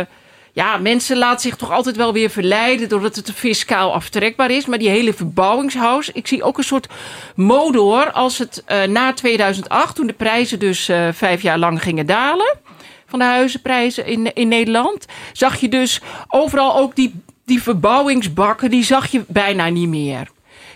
Uh, 0.00 0.06
ja, 0.52 0.76
mensen 0.76 1.16
laten 1.16 1.40
zich 1.40 1.56
toch 1.56 1.70
altijd 1.70 1.96
wel 1.96 2.12
weer 2.12 2.30
verleiden 2.30 2.88
doordat 2.88 3.16
het 3.16 3.32
fiscaal 3.32 3.94
aftrekbaar 3.94 4.50
is. 4.50 4.66
Maar 4.66 4.78
die 4.78 4.88
hele 4.88 5.12
verbouwingshuis, 5.12 6.10
ik 6.10 6.26
zie 6.26 6.42
ook 6.42 6.58
een 6.58 6.64
soort 6.64 6.88
mode. 7.34 8.12
Als 8.12 8.38
het 8.38 8.64
uh, 8.68 8.82
na 8.82 9.12
2008, 9.12 9.94
toen 9.94 10.06
de 10.06 10.12
prijzen 10.12 10.58
dus 10.58 10.88
uh, 10.88 11.08
vijf 11.12 11.42
jaar 11.42 11.58
lang 11.58 11.82
gingen 11.82 12.06
dalen 12.06 12.58
van 13.06 13.18
de 13.18 13.24
huizenprijzen 13.24 14.06
in, 14.06 14.34
in 14.34 14.48
Nederland, 14.48 15.06
zag 15.32 15.60
je 15.60 15.68
dus 15.68 16.00
overal 16.28 16.76
ook 16.76 16.96
die, 16.96 17.22
die 17.44 17.62
verbouwingsbakken, 17.62 18.70
die 18.70 18.84
zag 18.84 19.06
je 19.06 19.24
bijna 19.28 19.68
niet 19.68 19.88
meer. 19.88 20.28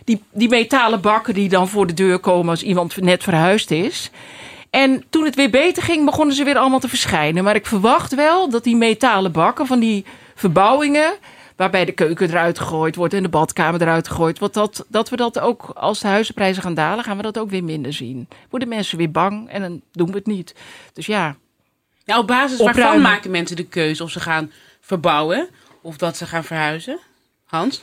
Die, 0.05 0.23
die 0.33 0.49
metalen 0.49 1.01
bakken 1.01 1.35
die 1.35 1.49
dan 1.49 1.69
voor 1.69 1.87
de 1.87 1.95
deur 1.95 2.19
komen 2.19 2.49
als 2.49 2.63
iemand 2.63 2.97
net 2.97 3.23
verhuisd 3.23 3.71
is. 3.71 4.11
En 4.75 5.05
toen 5.11 5.25
het 5.25 5.35
weer 5.35 5.51
beter 5.51 5.83
ging, 5.83 6.05
begonnen 6.05 6.35
ze 6.35 6.45
weer 6.45 6.59
allemaal 6.59 6.79
te 6.79 6.89
verschijnen. 6.89 7.45
Maar 7.45 7.55
ik 7.55 7.67
verwacht 7.67 8.15
wel 8.15 8.51
dat 8.51 8.65
die 8.65 8.77
metalen 8.77 9.33
bakken 9.33 9.67
van 9.67 9.79
die 9.79 10.05
verbouwingen. 10.35 11.15
waarbij 11.57 11.85
de 11.85 11.93
keuken 11.93 12.29
eruit 12.29 12.59
gegooid 12.59 12.97
wordt 12.97 13.15
en 13.15 13.23
de 13.23 13.29
badkamer 13.29 13.83
eruit 13.83 14.09
gegooid 14.09 14.39
wordt. 14.39 14.55
Dat, 14.55 14.85
dat 14.89 15.09
we 15.09 15.17
dat 15.17 15.39
ook, 15.39 15.71
als 15.75 16.01
de 16.01 16.09
huizenprijzen 16.09 16.63
gaan 16.63 16.75
dalen, 16.75 17.05
gaan 17.05 17.17
we 17.17 17.23
dat 17.23 17.39
ook 17.39 17.51
weer 17.51 17.65
minder 17.65 17.93
zien. 17.93 18.29
Worden 18.51 18.69
mensen 18.69 18.99
weer 18.99 19.11
bang 19.11 19.49
en 19.49 19.61
dan 19.61 19.81
doen 19.93 20.11
we 20.11 20.17
het 20.17 20.27
niet. 20.27 20.55
Dus 20.93 21.07
ja. 21.07 21.37
ja 22.05 22.19
op 22.19 22.27
basis 22.27 22.59
opruimen. 22.59 22.85
waarvan 22.85 23.03
maken 23.03 23.31
mensen 23.31 23.57
de 23.57 23.67
keuze 23.67 24.03
of 24.03 24.11
ze 24.11 24.21
gaan 24.21 24.53
verbouwen 24.81 25.49
of 25.81 25.97
dat 25.97 26.17
ze 26.17 26.27
gaan 26.27 26.45
verhuizen? 26.45 26.99
Hans? 27.45 27.83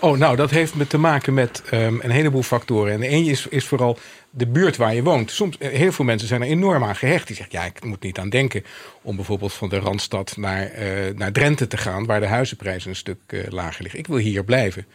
Oh, 0.00 0.18
nou, 0.18 0.36
dat 0.36 0.50
heeft 0.50 0.74
met 0.74 0.90
te 0.90 0.98
maken 0.98 1.34
met 1.34 1.62
um, 1.72 2.00
een 2.02 2.10
heleboel 2.10 2.42
factoren. 2.42 2.92
En 2.92 3.02
één 3.02 3.26
is, 3.26 3.46
is 3.46 3.66
vooral 3.66 3.98
de 4.30 4.46
buurt 4.46 4.76
waar 4.76 4.94
je 4.94 5.02
woont. 5.02 5.30
Soms, 5.30 5.58
eh, 5.58 5.70
heel 5.70 5.92
veel 5.92 6.04
mensen 6.04 6.28
zijn 6.28 6.42
er 6.42 6.48
enorm 6.48 6.84
aan 6.84 6.96
gehecht. 6.96 7.26
Die 7.26 7.36
zeggen, 7.36 7.58
ja, 7.58 7.64
ik 7.64 7.84
moet 7.84 8.02
niet 8.02 8.18
aan 8.18 8.28
denken 8.28 8.64
om 9.02 9.16
bijvoorbeeld 9.16 9.52
van 9.52 9.68
de 9.68 9.78
Randstad 9.78 10.36
naar, 10.36 10.82
uh, 10.82 11.14
naar 11.14 11.32
Drenthe 11.32 11.66
te 11.66 11.76
gaan... 11.76 12.06
waar 12.06 12.20
de 12.20 12.26
huizenprijzen 12.26 12.90
een 12.90 12.96
stuk 12.96 13.18
uh, 13.28 13.42
lager 13.48 13.82
liggen. 13.82 14.00
Ik 14.00 14.06
wil 14.06 14.16
hier 14.16 14.44
blijven. 14.44 14.86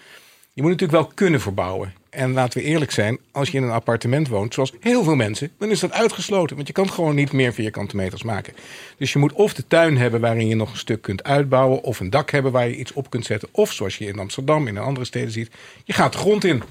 Je 0.54 0.62
moet 0.62 0.72
natuurlijk 0.72 1.00
wel 1.00 1.12
kunnen 1.16 1.42
verbouwen. 1.42 1.94
En 2.10 2.34
laten 2.34 2.60
we 2.60 2.66
eerlijk 2.66 2.92
zijn, 2.92 3.18
als 3.32 3.50
je 3.50 3.58
in 3.58 3.64
een 3.64 3.70
appartement 3.72 4.28
woont, 4.28 4.54
zoals 4.54 4.74
heel 4.80 5.04
veel 5.04 5.16
mensen, 5.16 5.52
dan 5.58 5.70
is 5.70 5.80
dat 5.80 5.92
uitgesloten. 5.92 6.56
Want 6.56 6.68
je 6.68 6.74
kan 6.74 6.90
gewoon 6.90 7.16
niet 7.16 7.32
meer 7.32 7.54
vierkante 7.54 7.96
meters 7.96 8.24
maken. 8.24 8.54
Dus 8.98 9.14
je 9.14 9.20
moet 9.20 9.34
of 9.34 9.54
de 9.54 9.68
tuin 9.68 9.98
hebben 9.98 10.22
waarin 10.22 10.48
je 10.48 10.56
nog 10.56 10.72
een 10.72 10.78
stuk 10.78 11.02
kunt 11.02 11.24
uitbouwen, 11.24 11.84
of 11.84 12.00
een 12.00 12.10
dak 12.10 12.32
hebben 12.32 12.52
waar 12.52 12.68
je 12.68 12.76
iets 12.76 12.94
op 12.94 13.10
kunt 13.10 13.26
zetten. 13.26 13.50
Of 13.52 13.72
zoals 13.72 13.98
je 13.98 14.06
in 14.06 14.20
Amsterdam, 14.20 14.68
in 14.68 14.78
andere 14.78 15.06
steden 15.06 15.32
ziet, 15.32 15.52
je 15.84 15.94
gaat 15.94 16.12
de 16.12 16.18
grond 16.18 16.44
in. 16.44 16.64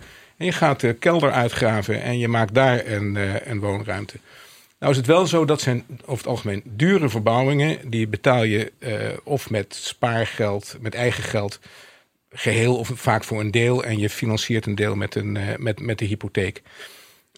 En 0.42 0.48
je 0.48 0.54
gaat 0.54 0.80
de 0.80 0.92
kelder 0.92 1.32
uitgraven 1.32 2.02
en 2.02 2.18
je 2.18 2.28
maakt 2.28 2.54
daar 2.54 2.86
een, 2.86 3.14
uh, 3.14 3.46
een 3.46 3.60
woonruimte. 3.60 4.16
Nou 4.78 4.92
is 4.92 4.98
het 4.98 5.06
wel 5.06 5.26
zo 5.26 5.44
dat 5.44 5.60
zijn 5.60 5.84
over 6.00 6.16
het 6.16 6.26
algemeen 6.26 6.62
dure 6.64 7.08
verbouwingen. 7.08 7.90
Die 7.90 8.08
betaal 8.08 8.42
je 8.42 8.72
uh, 8.78 8.94
of 9.24 9.50
met 9.50 9.74
spaargeld, 9.74 10.76
met 10.80 10.94
eigen 10.94 11.22
geld 11.22 11.60
geheel 12.30 12.76
of 12.76 12.90
vaak 12.94 13.24
voor 13.24 13.40
een 13.40 13.50
deel. 13.50 13.84
En 13.84 13.98
je 13.98 14.10
financiert 14.10 14.66
een 14.66 14.74
deel 14.74 14.94
met, 14.94 15.14
een, 15.14 15.34
uh, 15.34 15.56
met, 15.56 15.80
met 15.80 15.98
de 15.98 16.04
hypotheek. 16.04 16.62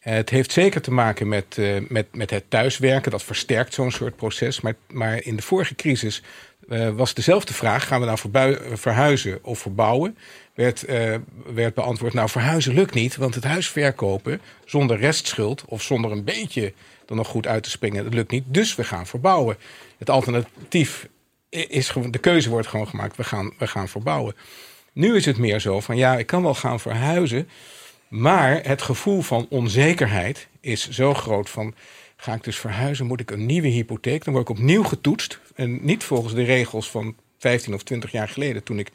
Het 0.05 0.31
heeft 0.31 0.53
zeker 0.53 0.81
te 0.81 0.93
maken 0.93 1.29
met, 1.29 1.57
uh, 1.59 1.77
met, 1.88 2.07
met 2.17 2.31
het 2.31 2.45
thuiswerken. 2.49 3.11
Dat 3.11 3.23
versterkt 3.23 3.75
zo'n 3.75 3.90
soort 3.90 4.17
proces. 4.17 4.61
Maar, 4.61 4.75
maar 4.88 5.23
in 5.23 5.37
de 5.37 5.43
vorige 5.43 5.75
crisis 5.75 6.23
uh, 6.69 6.90
was 6.90 7.14
dezelfde 7.14 7.53
vraag: 7.53 7.87
gaan 7.87 8.01
we 8.01 8.07
nou 8.07 8.19
verhuizen 8.77 9.38
of 9.43 9.59
verbouwen? 9.59 10.17
Werd, 10.55 10.85
werd 11.55 11.75
beantwoord: 11.75 12.14
nou, 12.14 12.29
verhuizen 12.29 12.75
lukt 12.75 12.95
niet, 12.95 13.17
want 13.17 13.35
het 13.35 13.45
huis 13.45 13.69
verkopen 13.69 14.40
zonder 14.64 14.99
restschuld 14.99 15.64
of 15.67 15.83
zonder 15.83 16.11
een 16.11 16.25
beetje 16.25 16.73
er 17.09 17.17
nog 17.17 17.29
goed 17.29 17.47
uit 17.47 17.62
te 17.62 17.71
springen, 17.71 18.05
dat 18.05 18.14
lukt 18.14 18.31
niet. 18.31 18.45
Dus 18.47 18.75
we 18.75 18.85
gaan 18.85 19.07
verbouwen. 19.07 19.57
Het 19.99 20.11
alternatief 20.11 21.09
is 21.49 21.88
gewoon: 21.88 22.11
de 22.11 22.19
keuze 22.19 22.51
wordt 22.51 22.69
gewoon 22.69 22.88
gemaakt: 22.88 23.17
we 23.17 23.25
gaan, 23.25 23.53
we 23.59 23.67
gaan 23.67 23.88
verbouwen. 23.88 24.35
Nu 24.93 25.17
is 25.17 25.25
het 25.25 25.38
meer 25.38 25.61
zo 25.61 25.81
van 25.81 25.97
ja, 25.97 26.19
ik 26.19 26.27
kan 26.27 26.43
wel 26.43 26.55
gaan 26.55 26.81
verhuizen. 26.81 27.49
Maar 28.09 28.61
het 28.62 28.83
gevoel 28.83 29.21
van 29.21 29.47
onzekerheid 29.51 30.49
is 30.61 30.88
zo 30.88 31.14
groot 31.14 31.51
van 31.51 31.75
ga 32.17 32.35
ik 32.35 32.45
dus 32.45 32.59
verhuizen, 32.59 33.07
moet 33.07 33.21
ik 33.21 33.31
een 33.31 33.47
nieuwe 33.47 33.69
hypotheek. 33.69 34.25
Dan 34.25 34.35
word 34.35 34.49
ik 34.49 34.57
opnieuw 34.57 34.83
getoetst. 34.83 35.40
En 35.55 35.85
niet 35.85 36.05
volgens 36.05 36.35
de 36.35 36.45
regels 36.45 36.90
van 36.90 37.17
15 37.38 37.75
of 37.75 37.83
20 37.83 38.12
jaar 38.12 38.29
geleden 38.29 38.62
toen 38.62 38.79
ik 38.79 38.90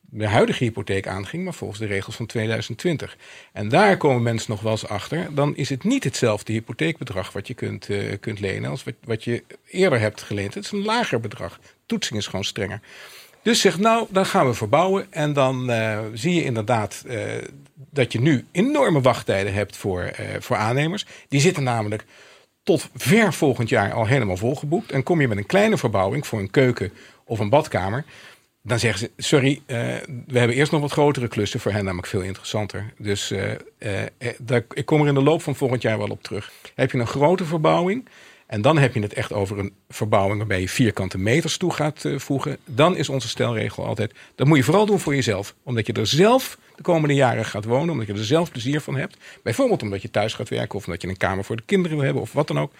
de 0.00 0.26
huidige 0.26 0.64
hypotheek 0.64 1.06
aanging, 1.06 1.44
maar 1.44 1.54
volgens 1.54 1.80
de 1.80 1.86
regels 1.86 2.16
van 2.16 2.26
2020. 2.26 3.16
En 3.52 3.68
daar 3.68 3.96
komen 3.96 4.22
mensen 4.22 4.50
nog 4.50 4.60
wel 4.60 4.72
eens 4.72 4.88
achter. 4.88 5.34
Dan 5.34 5.56
is 5.56 5.68
het 5.68 5.84
niet 5.84 6.04
hetzelfde 6.04 6.52
hypotheekbedrag 6.52 7.32
wat 7.32 7.46
je 7.46 7.54
kunt, 7.54 7.88
uh, 7.88 8.12
kunt 8.20 8.40
lenen 8.40 8.70
als 8.70 8.84
wat, 8.84 8.94
wat 9.04 9.24
je 9.24 9.44
eerder 9.66 10.00
hebt 10.00 10.22
geleend. 10.22 10.54
Het 10.54 10.64
is 10.64 10.70
een 10.70 10.84
lager 10.84 11.20
bedrag. 11.20 11.60
Toetsing 11.86 12.18
is 12.18 12.26
gewoon 12.26 12.44
strenger. 12.44 12.80
Dus 13.42 13.60
zeg 13.60 13.78
nou, 13.78 14.06
dan 14.10 14.26
gaan 14.26 14.46
we 14.46 14.54
verbouwen. 14.54 15.06
En 15.10 15.32
dan 15.32 15.70
uh, 15.70 15.98
zie 16.12 16.34
je 16.34 16.44
inderdaad 16.44 17.02
uh, 17.06 17.22
dat 17.74 18.12
je 18.12 18.20
nu 18.20 18.46
enorme 18.52 19.00
wachttijden 19.00 19.54
hebt 19.54 19.76
voor, 19.76 20.10
voor 20.38 20.56
aannemers. 20.56 21.06
Die 21.28 21.40
zitten 21.40 21.62
namelijk 21.62 22.04
tot 22.62 22.88
ver 22.94 23.32
volgend 23.32 23.68
jaar 23.68 23.92
al 23.92 24.06
helemaal 24.06 24.36
volgeboekt. 24.36 24.92
En 24.92 25.02
kom 25.02 25.20
je 25.20 25.28
met 25.28 25.38
een 25.38 25.46
kleine 25.46 25.78
verbouwing 25.78 26.26
voor 26.26 26.38
een 26.38 26.50
keuken 26.50 26.92
of 27.24 27.38
een 27.38 27.48
badkamer 27.48 28.04
dan 28.64 28.78
zeggen 28.78 28.98
ze: 29.00 29.10
Sorry, 29.16 29.62
we 30.26 30.38
hebben 30.38 30.56
eerst 30.56 30.72
nog 30.72 30.80
wat 30.80 30.92
grotere 30.92 31.28
klussen. 31.28 31.60
Voor 31.60 31.72
hen 31.72 31.84
namelijk 31.84 32.08
veel 32.08 32.20
interessanter. 32.20 32.92
Dus 32.98 33.34
daar, 34.38 34.64
ik 34.72 34.86
kom 34.86 35.00
er 35.00 35.08
in 35.08 35.14
de 35.14 35.22
loop 35.22 35.42
van 35.42 35.56
volgend 35.56 35.82
jaar 35.82 35.98
wel 35.98 36.08
op 36.08 36.22
terug. 36.22 36.52
Heb 36.74 36.90
je 36.90 36.98
een 36.98 37.06
grote 37.06 37.44
verbouwing. 37.44 38.08
En 38.52 38.62
dan 38.62 38.78
heb 38.78 38.94
je 38.94 39.00
het 39.00 39.12
echt 39.12 39.32
over 39.32 39.58
een 39.58 39.72
verbouwing 39.88 40.38
waarbij 40.38 40.60
je 40.60 40.68
vierkante 40.68 41.18
meters 41.18 41.56
toe 41.56 41.72
gaat 41.72 42.04
voegen. 42.16 42.58
Dan 42.64 42.96
is 42.96 43.08
onze 43.08 43.28
stelregel 43.28 43.86
altijd: 43.86 44.14
dat 44.34 44.46
moet 44.46 44.56
je 44.56 44.64
vooral 44.64 44.86
doen 44.86 44.98
voor 44.98 45.14
jezelf. 45.14 45.54
Omdat 45.62 45.86
je 45.86 45.92
er 45.92 46.06
zelf 46.06 46.58
de 46.76 46.82
komende 46.82 47.14
jaren 47.14 47.44
gaat 47.44 47.64
wonen. 47.64 47.90
Omdat 47.90 48.06
je 48.06 48.12
er 48.12 48.24
zelf 48.24 48.50
plezier 48.50 48.80
van 48.80 48.96
hebt. 48.96 49.16
Bijvoorbeeld 49.42 49.82
omdat 49.82 50.02
je 50.02 50.10
thuis 50.10 50.34
gaat 50.34 50.48
werken. 50.48 50.78
Of 50.78 50.86
omdat 50.86 51.02
je 51.02 51.08
een 51.08 51.16
kamer 51.16 51.44
voor 51.44 51.56
de 51.56 51.62
kinderen 51.66 51.96
wil 51.96 52.04
hebben. 52.04 52.22
Of 52.22 52.32
wat 52.32 52.46
dan 52.46 52.58
ook. 52.58 52.72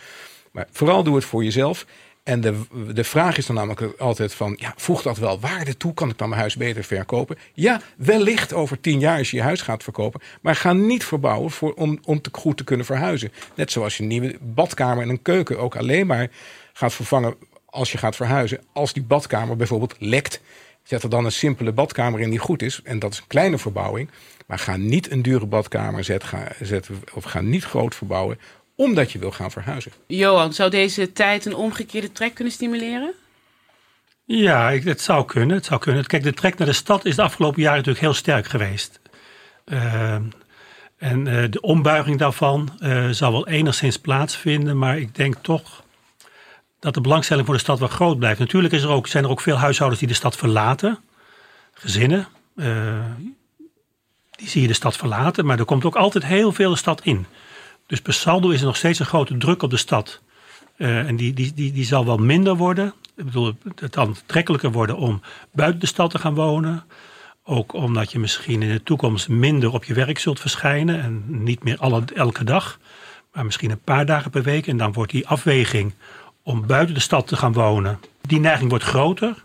Maar 0.51 0.69
vooral 0.71 1.03
doe 1.03 1.15
het 1.15 1.25
voor 1.25 1.45
jezelf. 1.45 1.87
En 2.23 2.41
de, 2.41 2.61
de 2.93 3.05
vraag 3.05 3.37
is 3.37 3.47
dan 3.47 3.57
namelijk 3.57 3.99
altijd 3.99 4.35
van, 4.35 4.57
ja, 4.59 4.73
voegt 4.77 5.05
dat 5.05 5.19
wel 5.19 5.41
waarde 5.41 5.77
toe? 5.77 5.95
Kan 5.95 6.11
ik 6.11 6.19
dan 6.19 6.29
mijn 6.29 6.41
huis 6.41 6.57
beter 6.57 6.85
verkopen? 6.85 7.39
Ja, 7.53 7.81
wellicht 7.97 8.53
over 8.53 8.81
tien 8.81 8.99
jaar 8.99 9.19
als 9.19 9.31
je 9.31 9.37
je 9.37 9.43
huis 9.43 9.63
gaat 9.63 9.83
verkopen. 9.83 10.21
Maar 10.41 10.57
ga 10.57 10.73
niet 10.73 11.05
verbouwen 11.05 11.51
voor, 11.51 11.75
om, 11.75 11.99
om 12.05 12.21
te 12.21 12.31
goed 12.33 12.57
te 12.57 12.65
kunnen 12.65 12.87
verhuizen. 12.87 13.33
Net 13.55 13.73
zoals 13.73 13.97
je 13.97 14.03
een 14.03 14.09
nieuwe 14.09 14.37
badkamer 14.41 15.03
en 15.03 15.09
een 15.09 15.23
keuken 15.23 15.59
ook 15.59 15.77
alleen 15.77 16.07
maar 16.07 16.31
gaat 16.73 16.93
vervangen 16.93 17.35
als 17.67 17.93
je 17.93 17.99
gaat 17.99 18.17
verhuizen. 18.17 18.61
Als 18.73 18.93
die 18.93 19.03
badkamer 19.03 19.57
bijvoorbeeld 19.57 19.95
lekt, 19.99 20.41
zet 20.83 21.03
er 21.03 21.11
dan 21.11 21.25
een 21.25 21.33
simpele 21.33 21.73
badkamer 21.73 22.21
in 22.21 22.31
die 22.31 22.39
goed 22.39 22.63
is. 22.63 22.81
En 22.85 22.99
dat 22.99 23.13
is 23.13 23.19
een 23.19 23.27
kleine 23.27 23.59
verbouwing. 23.59 24.11
Maar 24.47 24.59
ga 24.59 24.77
niet 24.77 25.11
een 25.11 25.23
dure 25.23 25.47
badkamer 25.47 26.05
zetten, 26.05 26.49
zetten 26.61 27.03
of 27.15 27.25
ga 27.25 27.41
niet 27.41 27.65
groot 27.65 27.95
verbouwen 27.95 28.39
omdat 28.77 29.13
je 29.13 29.19
wil 29.19 29.31
gaan 29.31 29.51
verhuizen. 29.51 29.93
Johan, 30.07 30.53
zou 30.53 30.71
deze 30.71 31.13
tijd 31.13 31.45
een 31.45 31.55
omgekeerde 31.55 32.13
trek 32.13 32.35
kunnen 32.35 32.53
stimuleren? 32.53 33.15
Ja, 34.25 34.71
ik, 34.71 34.85
het 34.85 35.01
zou 35.01 35.25
kunnen. 35.25 35.57
Het 35.57 35.65
zou 35.65 35.81
kunnen. 35.81 36.07
Kijk, 36.07 36.23
de 36.23 36.33
trek 36.33 36.59
naar 36.59 36.67
de 36.67 36.73
stad 36.73 37.05
is 37.05 37.17
de 37.17 37.23
afgelopen 37.23 37.61
jaren 37.61 37.77
natuurlijk 37.77 38.05
heel 38.05 38.15
sterk 38.15 38.47
geweest. 38.47 39.01
Uh, 39.65 40.15
en 40.97 41.27
uh, 41.27 41.45
de 41.51 41.61
ombuiging 41.61 42.19
daarvan 42.19 42.79
uh, 42.81 43.09
zal 43.11 43.33
wel 43.33 43.49
enigszins 43.49 43.99
plaatsvinden, 43.99 44.79
maar 44.79 44.99
ik 44.99 45.15
denk 45.15 45.35
toch 45.43 45.85
dat 46.79 46.95
de 46.95 47.01
belangstelling 47.01 47.47
voor 47.47 47.55
de 47.55 47.61
stad 47.61 47.79
wel 47.79 47.89
groot 47.89 48.19
blijft. 48.19 48.39
Natuurlijk 48.39 48.75
is 48.75 48.83
er 48.83 48.89
ook, 48.89 49.07
zijn 49.07 49.25
er 49.25 49.31
ook 49.31 49.41
veel 49.41 49.57
huishoudens 49.57 50.01
die 50.01 50.11
de 50.11 50.17
stad 50.17 50.37
verlaten, 50.37 50.99
gezinnen. 51.75 52.29
die 54.31 54.49
zie 54.49 54.63
je 54.63 54.69
de 54.69 54.75
stad 54.75 54.97
verlaten, 54.97 55.47
maar 55.47 55.59
er 55.59 55.65
komt 55.65 55.85
ook 55.85 55.97
altijd 55.97 56.25
heel 56.25 56.53
veel 56.53 56.71
de 56.71 56.77
stad 56.77 57.01
in. 57.05 57.27
Dus 57.93 58.01
per 58.01 58.13
saldo 58.13 58.51
is 58.51 58.61
er 58.61 58.67
nog 58.67 58.77
steeds 58.77 58.99
een 58.99 59.07
grote 59.07 59.37
druk 59.37 59.63
op 59.63 59.71
de 59.71 59.77
stad. 59.77 60.21
Uh, 60.77 61.09
en 61.09 61.17
die, 61.17 61.33
die, 61.33 61.55
die, 61.55 61.73
die 61.73 61.85
zal 61.85 62.05
wel 62.05 62.17
minder 62.17 62.57
worden. 62.57 62.95
Ik 63.17 63.25
bedoel, 63.25 63.57
het 63.75 63.91
kan 63.91 64.07
aantrekkelijker 64.07 64.73
worden 64.73 64.97
om 64.97 65.21
buiten 65.53 65.81
de 65.81 65.87
stad 65.87 66.11
te 66.11 66.19
gaan 66.19 66.35
wonen. 66.35 66.85
Ook 67.45 67.73
omdat 67.73 68.13
je 68.13 68.19
misschien 68.19 68.63
in 68.63 68.69
de 68.69 68.83
toekomst 68.83 69.29
minder 69.29 69.73
op 69.73 69.85
je 69.85 69.95
werk 69.95 70.19
zult 70.19 70.41
verschijnen. 70.41 71.03
En 71.03 71.45
niet 71.45 71.65
meer 71.65 71.79
alle, 71.79 72.03
elke 72.15 72.45
dag. 72.45 72.79
Maar 73.33 73.45
misschien 73.45 73.71
een 73.71 73.83
paar 73.85 74.07
dagen 74.07 74.31
per 74.31 74.43
week. 74.43 74.67
En 74.67 74.77
dan 74.77 74.93
wordt 74.93 75.13
die 75.13 75.29
afweging 75.29 75.95
om 76.43 76.67
buiten 76.67 76.95
de 76.95 77.01
stad 77.01 77.27
te 77.27 77.37
gaan 77.37 77.53
wonen. 77.53 78.01
Die 78.21 78.41
neiging 78.41 78.71
wordt 78.71 78.85
groter. 78.85 79.45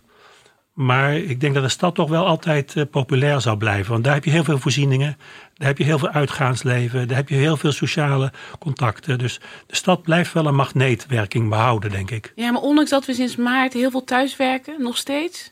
Maar 0.77 1.15
ik 1.15 1.39
denk 1.39 1.53
dat 1.53 1.63
de 1.63 1.69
stad 1.69 1.95
toch 1.95 2.09
wel 2.09 2.25
altijd 2.25 2.75
uh, 2.75 2.83
populair 2.91 3.41
zal 3.41 3.55
blijven. 3.55 3.91
Want 3.91 4.03
daar 4.03 4.13
heb 4.13 4.23
je 4.23 4.31
heel 4.31 4.43
veel 4.43 4.59
voorzieningen. 4.59 5.17
Daar 5.53 5.67
heb 5.67 5.77
je 5.77 5.83
heel 5.83 5.99
veel 5.99 6.09
uitgaansleven. 6.09 7.07
Daar 7.07 7.17
heb 7.17 7.29
je 7.29 7.35
heel 7.35 7.57
veel 7.57 7.71
sociale 7.71 8.31
contacten. 8.59 9.17
Dus 9.17 9.39
de 9.67 9.75
stad 9.75 10.01
blijft 10.01 10.33
wel 10.33 10.45
een 10.45 10.55
magneetwerking 10.55 11.49
behouden, 11.49 11.91
denk 11.91 12.11
ik. 12.11 12.31
Ja, 12.35 12.51
maar 12.51 12.61
ondanks 12.61 12.89
dat 12.89 13.05
we 13.05 13.13
sinds 13.13 13.35
maart 13.35 13.73
heel 13.73 13.91
veel 13.91 14.03
thuiswerken, 14.03 14.81
nog 14.81 14.97
steeds? 14.97 15.51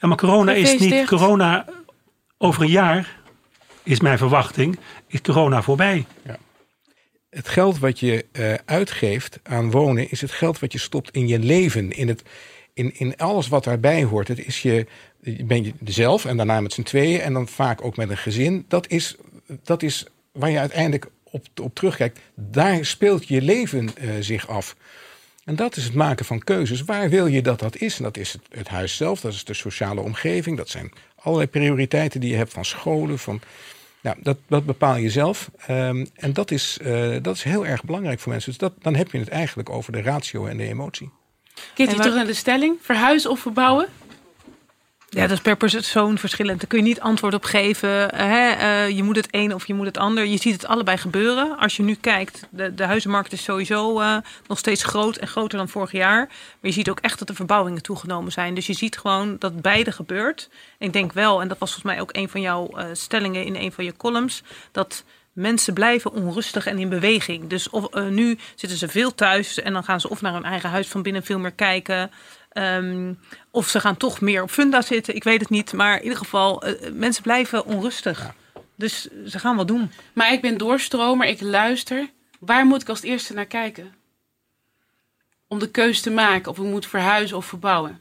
Ja, 0.00 0.08
maar 0.08 0.16
corona 0.16 0.52
is 0.52 0.78
niet... 0.78 1.04
Corona 1.06 1.64
over 2.38 2.62
een 2.62 2.68
jaar, 2.68 3.16
is 3.82 4.00
mijn 4.00 4.18
verwachting, 4.18 4.78
is 5.06 5.20
corona 5.20 5.62
voorbij. 5.62 6.06
Ja. 6.24 6.36
Het 7.30 7.48
geld 7.48 7.78
wat 7.78 8.00
je 8.00 8.26
uh, 8.32 8.54
uitgeeft 8.64 9.40
aan 9.42 9.70
wonen 9.70 10.10
is 10.10 10.20
het 10.20 10.30
geld 10.30 10.58
wat 10.58 10.72
je 10.72 10.78
stopt 10.78 11.10
in 11.10 11.28
je 11.28 11.38
leven. 11.38 11.90
In 11.90 12.08
het 12.08 12.22
in, 12.74 12.98
in 12.98 13.16
alles 13.16 13.48
wat 13.48 13.64
daarbij 13.64 14.04
hoort. 14.04 14.28
Het 14.28 14.46
is 14.46 14.62
je, 14.62 14.86
ben 15.44 15.64
je 15.64 15.72
zelf 15.84 16.24
en 16.24 16.36
daarna 16.36 16.60
met 16.60 16.72
z'n 16.72 16.82
tweeën 16.82 17.20
en 17.20 17.32
dan 17.32 17.48
vaak 17.48 17.84
ook 17.84 17.96
met 17.96 18.10
een 18.10 18.16
gezin. 18.16 18.64
Dat 18.68 18.88
is, 18.88 19.16
dat 19.62 19.82
is 19.82 20.06
waar 20.32 20.50
je 20.50 20.58
uiteindelijk 20.58 21.06
op, 21.22 21.46
op 21.62 21.74
terugkijkt. 21.74 22.20
Daar 22.34 22.84
speelt 22.84 23.28
je 23.28 23.42
leven 23.42 23.90
uh, 24.00 24.10
zich 24.20 24.48
af. 24.48 24.76
En 25.44 25.56
dat 25.56 25.76
is 25.76 25.84
het 25.84 25.94
maken 25.94 26.24
van 26.24 26.38
keuzes. 26.38 26.82
Waar 26.82 27.08
wil 27.08 27.26
je 27.26 27.42
dat 27.42 27.58
dat 27.58 27.76
is? 27.76 27.96
En 27.96 28.02
dat 28.02 28.16
is 28.16 28.32
het, 28.32 28.42
het, 28.50 28.68
huis 28.68 28.96
zelf, 28.96 29.20
dat 29.20 29.32
is 29.32 29.44
de 29.44 29.54
sociale 29.54 30.00
omgeving. 30.00 30.56
Dat 30.56 30.68
zijn 30.68 30.92
allerlei 31.16 31.48
prioriteiten 31.48 32.20
die 32.20 32.30
je 32.30 32.36
hebt 32.36 32.52
van 32.52 32.64
scholen. 32.64 33.18
Van, 33.18 33.40
nou, 34.00 34.16
dat, 34.20 34.38
dat 34.46 34.66
bepaal 34.66 34.96
je 34.96 35.10
zelf. 35.10 35.50
Um, 35.70 36.06
en 36.14 36.32
dat 36.32 36.50
is, 36.50 36.78
uh, 36.82 37.16
dat 37.22 37.36
is 37.36 37.42
heel 37.42 37.66
erg 37.66 37.84
belangrijk 37.84 38.20
voor 38.20 38.32
mensen. 38.32 38.50
Dus 38.50 38.60
dat, 38.60 38.74
dan 38.78 38.94
heb 38.94 39.12
je 39.12 39.18
het 39.18 39.28
eigenlijk 39.28 39.70
over 39.70 39.92
de 39.92 40.02
ratio 40.02 40.46
en 40.46 40.56
de 40.56 40.66
emotie. 40.66 41.10
Kitty, 41.74 41.94
terug 41.94 42.14
naar 42.14 42.26
de 42.26 42.34
stelling. 42.34 42.78
Verhuizen 42.80 43.30
of 43.30 43.40
verbouwen? 43.40 43.88
Ja, 45.14 45.22
dat 45.22 45.30
is 45.30 45.40
per 45.40 45.56
persoon 45.56 46.18
verschillend. 46.18 46.58
Daar 46.58 46.68
kun 46.68 46.78
je 46.78 46.84
niet 46.84 47.00
antwoord 47.00 47.34
op 47.34 47.44
geven. 47.44 48.14
Hè? 48.14 48.56
Uh, 48.56 48.96
je 48.96 49.02
moet 49.02 49.16
het 49.16 49.28
een 49.30 49.54
of 49.54 49.66
je 49.66 49.74
moet 49.74 49.86
het 49.86 49.98
ander. 49.98 50.26
Je 50.26 50.36
ziet 50.36 50.52
het 50.52 50.66
allebei 50.66 50.96
gebeuren. 50.96 51.58
Als 51.58 51.76
je 51.76 51.82
nu 51.82 51.94
kijkt, 51.94 52.46
de, 52.50 52.74
de 52.74 52.84
huizenmarkt 52.84 53.32
is 53.32 53.44
sowieso 53.44 54.00
uh, 54.00 54.16
nog 54.46 54.58
steeds 54.58 54.84
groot 54.84 55.16
en 55.16 55.28
groter 55.28 55.58
dan 55.58 55.68
vorig 55.68 55.92
jaar. 55.92 56.18
Maar 56.26 56.58
je 56.60 56.72
ziet 56.72 56.90
ook 56.90 57.00
echt 57.00 57.18
dat 57.18 57.28
de 57.28 57.34
verbouwingen 57.34 57.82
toegenomen 57.82 58.32
zijn. 58.32 58.54
Dus 58.54 58.66
je 58.66 58.72
ziet 58.72 58.98
gewoon 58.98 59.36
dat 59.38 59.62
beide 59.62 59.92
gebeurt. 59.92 60.48
En 60.78 60.86
ik 60.86 60.92
denk 60.92 61.12
wel, 61.12 61.40
en 61.40 61.48
dat 61.48 61.58
was 61.58 61.72
volgens 61.72 61.92
mij 61.92 62.02
ook 62.02 62.16
een 62.16 62.28
van 62.28 62.40
jouw 62.40 62.70
uh, 62.74 62.84
stellingen 62.92 63.44
in 63.44 63.56
een 63.56 63.72
van 63.72 63.84
je 63.84 63.96
columns, 63.96 64.42
dat 64.70 65.04
mensen 65.32 65.74
blijven 65.74 66.12
onrustig 66.12 66.66
en 66.66 66.78
in 66.78 66.88
beweging. 66.88 67.48
Dus 67.48 67.70
of, 67.70 67.96
uh, 67.96 68.08
nu 68.08 68.38
zitten 68.54 68.78
ze 68.78 68.88
veel 68.88 69.14
thuis 69.14 69.60
en 69.60 69.72
dan 69.72 69.84
gaan 69.84 70.00
ze 70.00 70.08
of 70.08 70.20
naar 70.20 70.32
hun 70.32 70.44
eigen 70.44 70.70
huis 70.70 70.88
van 70.88 71.02
binnen 71.02 71.22
veel 71.22 71.38
meer 71.38 71.52
kijken. 71.52 72.10
Um, 72.52 73.18
of 73.50 73.68
ze 73.68 73.80
gaan 73.80 73.96
toch 73.96 74.20
meer 74.20 74.42
op 74.42 74.50
funda 74.50 74.82
zitten. 74.82 75.14
Ik 75.14 75.24
weet 75.24 75.40
het 75.40 75.50
niet. 75.50 75.72
Maar 75.72 75.96
in 75.96 76.02
ieder 76.02 76.18
geval, 76.18 76.66
uh, 76.66 76.90
mensen 76.92 77.22
blijven 77.22 77.64
onrustig. 77.64 78.18
Ja. 78.18 78.34
Dus 78.76 79.08
ze 79.26 79.38
gaan 79.38 79.56
wat 79.56 79.68
doen. 79.68 79.90
Maar 80.12 80.32
ik 80.32 80.40
ben 80.40 80.58
doorstromer, 80.58 81.26
ik 81.26 81.40
luister. 81.40 82.10
Waar 82.40 82.66
moet 82.66 82.82
ik 82.82 82.88
als 82.88 83.02
eerste 83.02 83.34
naar 83.34 83.46
kijken? 83.46 83.94
Om 85.48 85.58
de 85.58 85.70
keuze 85.70 86.02
te 86.02 86.10
maken 86.10 86.50
of 86.50 86.58
ik 86.58 86.64
moet 86.64 86.86
verhuizen 86.86 87.36
of 87.36 87.46
verbouwen. 87.46 88.00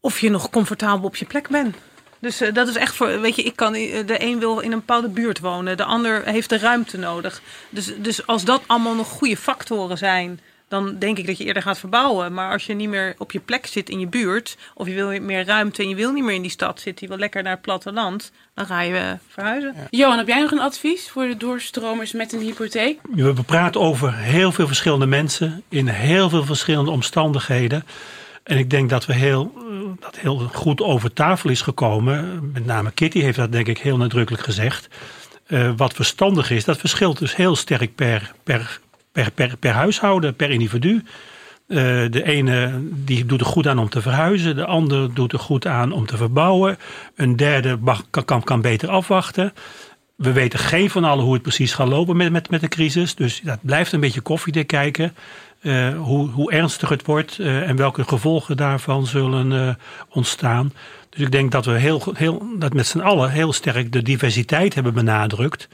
Of 0.00 0.20
je 0.20 0.30
nog 0.30 0.50
comfortabel 0.50 1.06
op 1.06 1.16
je 1.16 1.24
plek 1.24 1.48
bent. 1.48 1.76
Dus 2.26 2.42
uh, 2.42 2.52
dat 2.52 2.68
is 2.68 2.76
echt 2.76 2.94
voor, 2.94 3.20
weet 3.20 3.36
je, 3.36 3.42
ik 3.42 3.56
kan, 3.56 3.72
de 3.72 4.16
een 4.18 4.38
wil 4.38 4.58
in 4.58 4.72
een 4.72 4.78
bepaalde 4.78 5.08
buurt 5.08 5.40
wonen, 5.40 5.76
de 5.76 5.84
ander 5.84 6.24
heeft 6.24 6.48
de 6.48 6.58
ruimte 6.58 6.98
nodig. 6.98 7.42
Dus, 7.70 7.92
dus 7.98 8.26
als 8.26 8.44
dat 8.44 8.62
allemaal 8.66 8.94
nog 8.94 9.08
goede 9.08 9.36
factoren 9.36 9.98
zijn, 9.98 10.40
dan 10.68 10.98
denk 10.98 11.18
ik 11.18 11.26
dat 11.26 11.38
je 11.38 11.44
eerder 11.44 11.62
gaat 11.62 11.78
verbouwen. 11.78 12.32
Maar 12.32 12.52
als 12.52 12.66
je 12.66 12.74
niet 12.74 12.88
meer 12.88 13.14
op 13.18 13.32
je 13.32 13.40
plek 13.40 13.66
zit 13.66 13.88
in 13.88 14.00
je 14.00 14.06
buurt, 14.06 14.56
of 14.74 14.86
je 14.86 14.94
wil 14.94 15.20
meer 15.20 15.44
ruimte 15.44 15.82
en 15.82 15.88
je 15.88 15.94
wil 15.94 16.12
niet 16.12 16.24
meer 16.24 16.34
in 16.34 16.42
die 16.42 16.50
stad 16.50 16.80
zitten, 16.80 17.06
je 17.06 17.12
wil 17.12 17.20
lekker 17.20 17.42
naar 17.42 17.52
het 17.52 17.60
platteland, 17.60 18.32
dan 18.54 18.66
ga 18.66 18.80
je 18.80 19.16
verhuizen. 19.28 19.74
Ja. 19.76 19.86
Johan, 19.90 20.18
heb 20.18 20.26
jij 20.26 20.40
nog 20.40 20.50
een 20.50 20.60
advies 20.60 21.08
voor 21.08 21.26
de 21.26 21.36
doorstromers 21.36 22.12
met 22.12 22.32
een 22.32 22.40
hypotheek? 22.40 23.00
We 23.14 23.42
praten 23.46 23.80
over 23.80 24.14
heel 24.14 24.52
veel 24.52 24.66
verschillende 24.66 25.06
mensen 25.06 25.62
in 25.68 25.88
heel 25.88 26.28
veel 26.28 26.44
verschillende 26.44 26.90
omstandigheden. 26.90 27.84
En 28.46 28.58
ik 28.58 28.70
denk 28.70 28.90
dat 28.90 29.06
we 29.06 29.14
heel, 29.14 29.52
dat 30.00 30.18
heel 30.18 30.38
goed 30.38 30.80
over 30.80 31.12
tafel 31.12 31.50
is 31.50 31.60
gekomen. 31.60 32.50
Met 32.52 32.66
name 32.66 32.90
Kitty 32.90 33.20
heeft 33.20 33.36
dat 33.36 33.52
denk 33.52 33.66
ik 33.66 33.78
heel 33.78 33.96
nadrukkelijk 33.96 34.44
gezegd. 34.44 34.88
Uh, 35.48 35.70
wat 35.76 35.92
verstandig 35.92 36.50
is, 36.50 36.64
dat 36.64 36.78
verschilt 36.78 37.18
dus 37.18 37.36
heel 37.36 37.56
sterk 37.56 37.94
per, 37.94 38.32
per, 38.42 38.80
per, 39.12 39.30
per, 39.30 39.56
per 39.56 39.72
huishouden, 39.72 40.36
per 40.36 40.50
individu. 40.50 41.02
Uh, 41.68 41.76
de 42.10 42.22
ene 42.24 42.80
die 42.90 43.26
doet 43.26 43.40
er 43.40 43.46
goed 43.46 43.66
aan 43.66 43.78
om 43.78 43.88
te 43.88 44.02
verhuizen, 44.02 44.56
de 44.56 44.66
ander 44.66 45.14
doet 45.14 45.32
er 45.32 45.38
goed 45.38 45.66
aan 45.66 45.92
om 45.92 46.06
te 46.06 46.16
verbouwen. 46.16 46.78
Een 47.14 47.36
derde 47.36 47.78
kan, 48.10 48.24
kan, 48.24 48.42
kan 48.42 48.60
beter 48.60 48.88
afwachten. 48.88 49.52
We 50.16 50.32
weten 50.32 50.58
geen 50.58 50.90
van 50.90 51.04
allen 51.04 51.24
hoe 51.24 51.32
het 51.32 51.42
precies 51.42 51.72
gaat 51.72 51.88
lopen 51.88 52.16
met, 52.16 52.32
met, 52.32 52.50
met 52.50 52.60
de 52.60 52.68
crisis. 52.68 53.14
Dus 53.14 53.40
dat 53.44 53.58
blijft 53.62 53.92
een 53.92 54.00
beetje 54.00 54.20
koffiedik 54.20 54.66
kijken. 54.66 55.14
Uh, 55.66 55.98
hoe, 55.98 56.28
hoe, 56.28 56.52
ernstig 56.52 56.88
het 56.88 57.06
wordt 57.06 57.38
uh, 57.38 57.68
en 57.68 57.76
welke 57.76 58.04
gevolgen 58.04 58.56
daarvan 58.56 59.06
zullen 59.06 59.50
uh, 59.50 59.74
ontstaan. 60.08 60.72
Dus 61.10 61.20
ik 61.20 61.30
denk 61.30 61.52
dat 61.52 61.64
we 61.64 61.78
heel, 61.78 62.02
heel, 62.12 62.46
dat 62.58 62.72
met 62.72 62.86
z'n 62.86 62.98
allen 62.98 63.30
heel 63.30 63.52
sterk 63.52 63.92
de 63.92 64.02
diversiteit 64.02 64.74
hebben 64.74 64.94
benadrukt 64.94 65.68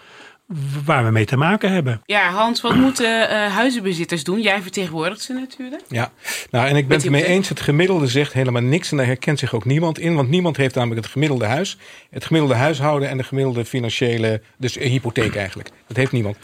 waar 0.84 1.04
we 1.04 1.10
mee 1.10 1.24
te 1.24 1.36
maken 1.36 1.72
hebben. 1.72 2.00
Ja, 2.04 2.30
Hans, 2.30 2.60
wat 2.60 2.74
moeten 2.74 3.30
uh, 3.30 3.54
huizenbezitters 3.54 4.24
doen? 4.24 4.40
Jij 4.40 4.62
vertegenwoordigt 4.62 5.20
ze 5.20 5.32
natuurlijk. 5.32 5.82
Ja, 5.88 6.12
nou 6.50 6.68
en 6.68 6.76
ik 6.76 6.88
ben 6.88 7.00
het 7.00 7.10
mee 7.10 7.26
eens. 7.26 7.48
Het 7.48 7.60
gemiddelde 7.60 8.06
zegt 8.06 8.32
helemaal 8.32 8.62
niks 8.62 8.90
en 8.90 8.96
daar 8.96 9.06
herkent 9.06 9.38
zich 9.38 9.54
ook 9.54 9.64
niemand 9.64 9.98
in. 9.98 10.14
Want 10.14 10.28
niemand 10.28 10.56
heeft 10.56 10.74
namelijk 10.74 11.00
het 11.00 11.12
gemiddelde 11.12 11.44
huis, 11.44 11.76
het 12.10 12.24
gemiddelde 12.24 12.54
huishouden 12.54 13.08
en 13.08 13.16
de 13.16 13.24
gemiddelde 13.24 13.64
financiële, 13.64 14.42
dus 14.56 14.74
hypotheek 14.74 15.36
eigenlijk. 15.36 15.70
Dat 15.86 15.96
heeft 15.96 16.12
niemand. 16.12 16.36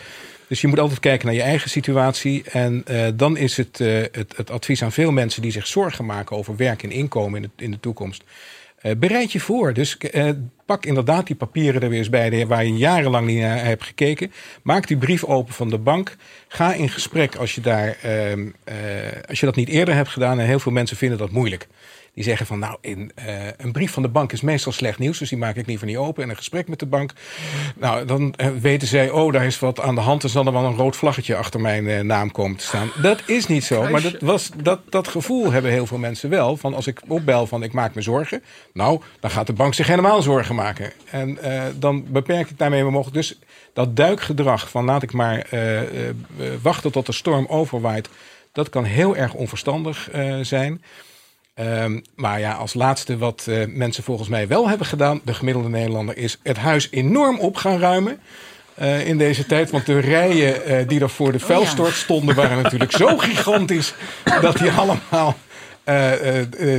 Dus 0.48 0.61
je 0.61 0.66
moet 0.66 0.78
altijd 0.78 1.00
kijken 1.00 1.26
naar 1.26 1.34
je 1.34 1.42
eigen 1.42 1.70
situatie. 1.70 2.44
En 2.50 2.84
uh, 2.90 3.06
dan 3.14 3.37
is 3.37 3.56
het, 3.56 3.80
uh, 3.80 4.02
het, 4.12 4.37
het, 4.37 4.50
advies 4.50 4.82
aan 4.82 4.92
veel 4.92 5.12
mensen 5.12 5.42
die 5.42 5.50
zich 5.50 5.66
zorgen 5.66 6.04
maken 6.04 6.37
over 6.37 6.56
werk 6.56 6.82
en 6.82 6.90
inkomen 6.90 7.42
in 7.42 7.50
de, 7.56 7.64
in 7.64 7.70
de 7.70 7.80
toekomst. 7.80 8.24
Uh, 8.82 8.92
bereid 8.96 9.32
je 9.32 9.40
voor. 9.40 9.72
Dus 9.72 9.96
pak 10.66 10.87
inderdaad 10.87 11.26
die 11.26 11.37
papieren 11.37 11.82
er 11.82 11.88
weer 11.88 11.98
eens 11.98 12.08
bij 12.08 12.46
waar 12.46 12.64
je 12.64 12.76
jarenlang 12.76 13.26
niet 13.26 13.40
naar 13.40 13.64
hebt 13.64 13.84
gekeken. 13.84 14.32
Maak 14.62 14.87
die 14.87 14.96
brief 14.96 15.24
open 15.24 15.54
van 15.54 15.70
de 15.70 15.78
bank. 15.78 16.16
Ga 16.48 16.74
in 16.74 16.88
gesprek 16.88 17.34
als 17.37 17.54
je, 17.54 17.61
daar, 17.61 17.96
ehm, 18.02 18.48
als 19.28 19.40
je 19.40 19.46
dat 19.46 19.56
niet 19.56 19.68
eerder 19.68 19.94
hebt 19.94 20.08
gedaan. 20.08 20.40
En 20.40 20.46
heel 20.46 20.58
veel 20.58 20.72
mensen 20.72 20.96
vinden 20.96 21.18
dat 21.18 21.30
moeilijk. 21.30 21.66
Die 22.18 22.26
zeggen 22.26 22.46
van 22.46 22.59
nou, 22.59 22.76
in, 22.81 23.12
uh, 23.18 23.46
een 23.57 23.72
brief 23.72 23.92
van 23.92 24.02
de 24.02 24.09
bank 24.09 24.33
is 24.33 24.40
meestal 24.40 24.72
slecht 24.72 24.98
nieuws, 24.98 25.18
dus 25.18 25.28
die 25.28 25.38
maak 25.38 25.57
ik 25.57 25.66
liever 25.66 25.87
niet 25.87 25.96
open. 25.96 26.22
En 26.22 26.31
een 26.31 26.37
gesprek 26.37 26.68
met 26.68 26.78
de 26.78 26.87
bank. 26.87 27.12
Nou, 27.76 28.04
dan 28.04 28.35
uh, 28.37 28.48
weten 28.61 28.88
zij, 28.88 29.11
oh, 29.11 29.33
daar 29.33 29.44
is 29.44 29.59
wat 29.59 29.81
aan 29.81 29.94
de 29.94 30.00
hand. 30.00 30.22
Er 30.22 30.28
zal 30.28 30.46
er 30.46 30.52
wel 30.52 30.64
een 30.64 30.74
rood 30.74 30.96
vlaggetje 30.96 31.37
achter 31.37 31.61
mijn 31.61 31.85
uh, 31.85 32.00
naam 32.00 32.31
komen 32.31 32.57
te 32.57 32.64
staan. 32.64 32.90
Dat 33.02 33.22
is 33.26 33.46
niet 33.46 33.64
zo. 33.64 33.88
Maar 33.88 34.02
dat, 34.02 34.20
was, 34.20 34.50
dat, 34.62 34.81
dat 34.88 35.09
gevoel 35.09 35.52
hebben 35.52 35.70
heel 35.70 35.87
veel 35.87 35.98
mensen 35.98 36.31
wel. 36.31 36.57
Van 36.57 36.74
als 36.74 36.87
ik 36.87 37.00
opbel 37.09 37.46
van 37.46 37.62
ik 37.62 37.72
maak 37.72 37.94
me 37.94 38.02
zorgen. 38.02 38.42
Nou, 38.72 39.00
dan 39.20 39.31
gaat 39.31 39.46
de 39.46 39.52
bank 39.52 39.74
zich 39.74 39.87
helemaal 39.87 40.22
zorgen 40.22 40.54
maken. 40.54 40.92
En 41.11 41.38
dan 41.78 42.04
beperk 42.12 42.50
ik 42.50 42.59
daarmee 42.59 42.85
mogelijk. 42.85 43.14
Dus 43.14 43.38
dat 43.72 43.96
duikgedrag 43.96 44.70
van 44.70 44.85
laat 44.85 45.02
ik 45.02 45.12
maar 45.12 45.46
wachten 46.62 46.92
tot 46.92 47.07
de 47.07 47.12
storm 47.12 47.46
overwaait. 47.46 48.09
Dat 48.52 48.68
kan 48.68 48.85
heel 48.85 49.16
erg 49.16 49.35
onverstandig 49.35 50.11
zijn. 50.42 50.83
Um, 51.60 52.02
maar 52.14 52.40
ja, 52.40 52.52
als 52.52 52.74
laatste 52.74 53.18
wat 53.18 53.46
uh, 53.48 53.64
mensen 53.68 54.02
volgens 54.02 54.28
mij 54.28 54.48
wel 54.48 54.68
hebben 54.68 54.86
gedaan, 54.86 55.20
de 55.24 55.34
gemiddelde 55.34 55.68
Nederlander, 55.68 56.16
is 56.16 56.38
het 56.42 56.56
huis 56.56 56.88
enorm 56.90 57.38
op 57.38 57.56
gaan 57.56 57.78
ruimen. 57.78 58.20
Uh, 58.80 59.06
in 59.06 59.18
deze 59.18 59.46
tijd. 59.46 59.70
Want 59.70 59.86
de 59.86 59.98
rijen 59.98 60.70
uh, 60.70 60.88
die 60.88 61.00
er 61.00 61.10
voor 61.10 61.32
de 61.32 61.38
vuilstort 61.38 61.94
stonden, 61.94 62.34
waren 62.34 62.62
natuurlijk 62.62 62.92
zo 62.92 63.16
gigantisch 63.16 63.94
dat 64.40 64.58
die 64.58 64.70
allemaal 64.70 65.36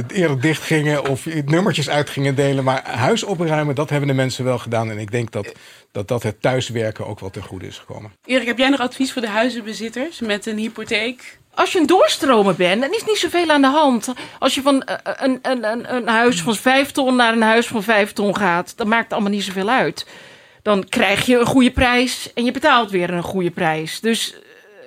eerder 0.07 0.41
dicht 0.41 0.61
gingen 0.61 1.09
of 1.09 1.25
nummertjes 1.45 1.89
uit 1.89 2.09
gingen 2.09 2.35
delen. 2.35 2.63
Maar 2.63 2.89
huis 2.89 3.23
opruimen, 3.23 3.75
dat 3.75 3.89
hebben 3.89 4.07
de 4.07 4.13
mensen 4.13 4.43
wel 4.43 4.57
gedaan. 4.57 4.91
En 4.91 4.97
ik 4.97 5.11
denk 5.11 5.31
dat 5.31 5.53
dat, 5.91 6.07
dat 6.07 6.23
het 6.23 6.41
thuiswerken 6.41 7.05
ook 7.07 7.19
wel 7.19 7.29
ten 7.29 7.43
goede 7.43 7.67
is 7.67 7.77
gekomen. 7.77 8.11
Erik, 8.25 8.47
heb 8.47 8.57
jij 8.57 8.69
nog 8.69 8.79
advies 8.79 9.13
voor 9.13 9.21
de 9.21 9.29
huizenbezitters 9.29 10.19
met 10.19 10.45
een 10.45 10.57
hypotheek? 10.57 11.37
Als 11.60 11.72
je 11.72 11.80
een 11.80 11.86
doorstromer 11.86 12.56
bent, 12.56 12.82
dan 12.82 12.93
is 12.93 13.06
niet 13.06 13.17
zoveel 13.17 13.50
aan 13.50 13.62
de 13.62 13.67
hand. 13.67 14.13
Als 14.39 14.56
je 14.56 14.62
van 14.62 14.84
een, 15.04 15.39
een, 15.41 15.72
een, 15.72 15.95
een 15.95 16.08
huis 16.08 16.41
van 16.41 16.56
vijf 16.56 16.91
ton 16.91 17.15
naar 17.15 17.34
een 17.34 17.41
huis 17.41 17.67
van 17.67 17.84
vijf 17.84 18.13
ton 18.13 18.36
gaat, 18.36 18.78
dan 18.78 18.88
maakt 18.88 19.13
allemaal 19.13 19.32
niet 19.32 19.43
zoveel 19.43 19.69
uit. 19.69 20.06
Dan 20.62 20.89
krijg 20.89 21.26
je 21.26 21.39
een 21.39 21.45
goede 21.45 21.72
prijs 21.72 22.34
en 22.34 22.45
je 22.45 22.52
betaalt 22.52 22.91
weer 22.91 23.10
een 23.10 23.24
goede 23.24 23.52
prijs. 23.52 24.00
Dus 24.00 24.36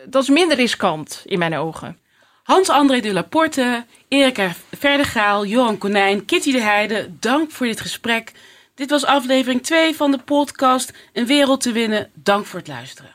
dat 0.07 0.23
is 0.23 0.29
minder 0.29 0.57
riskant 0.57 1.23
in 1.25 1.39
mijn 1.39 1.57
ogen. 1.57 1.99
Hans-André 2.43 3.01
de 3.01 3.13
Laporte, 3.13 3.85
Erika 4.09 4.53
Verdegaal, 4.79 5.47
Johan 5.47 5.79
Konijn, 5.79 6.25
Kitty 6.25 6.53
de 6.53 6.61
Heide, 6.61 7.11
dank 7.21 7.51
voor 7.51 7.67
dit 7.67 7.81
gesprek. 7.81 8.33
Dit 8.75 8.91
was 8.91 9.05
aflevering 9.05 9.63
2 9.63 9.95
van 9.95 10.11
de 10.11 10.19
podcast 10.19 10.93
Een 11.13 11.27
Wereld 11.27 11.61
te 11.61 11.73
Winnen. 11.73 12.11
Dank 12.15 12.47
voor 12.47 12.59
het 12.59 12.69
luisteren. 12.69 13.11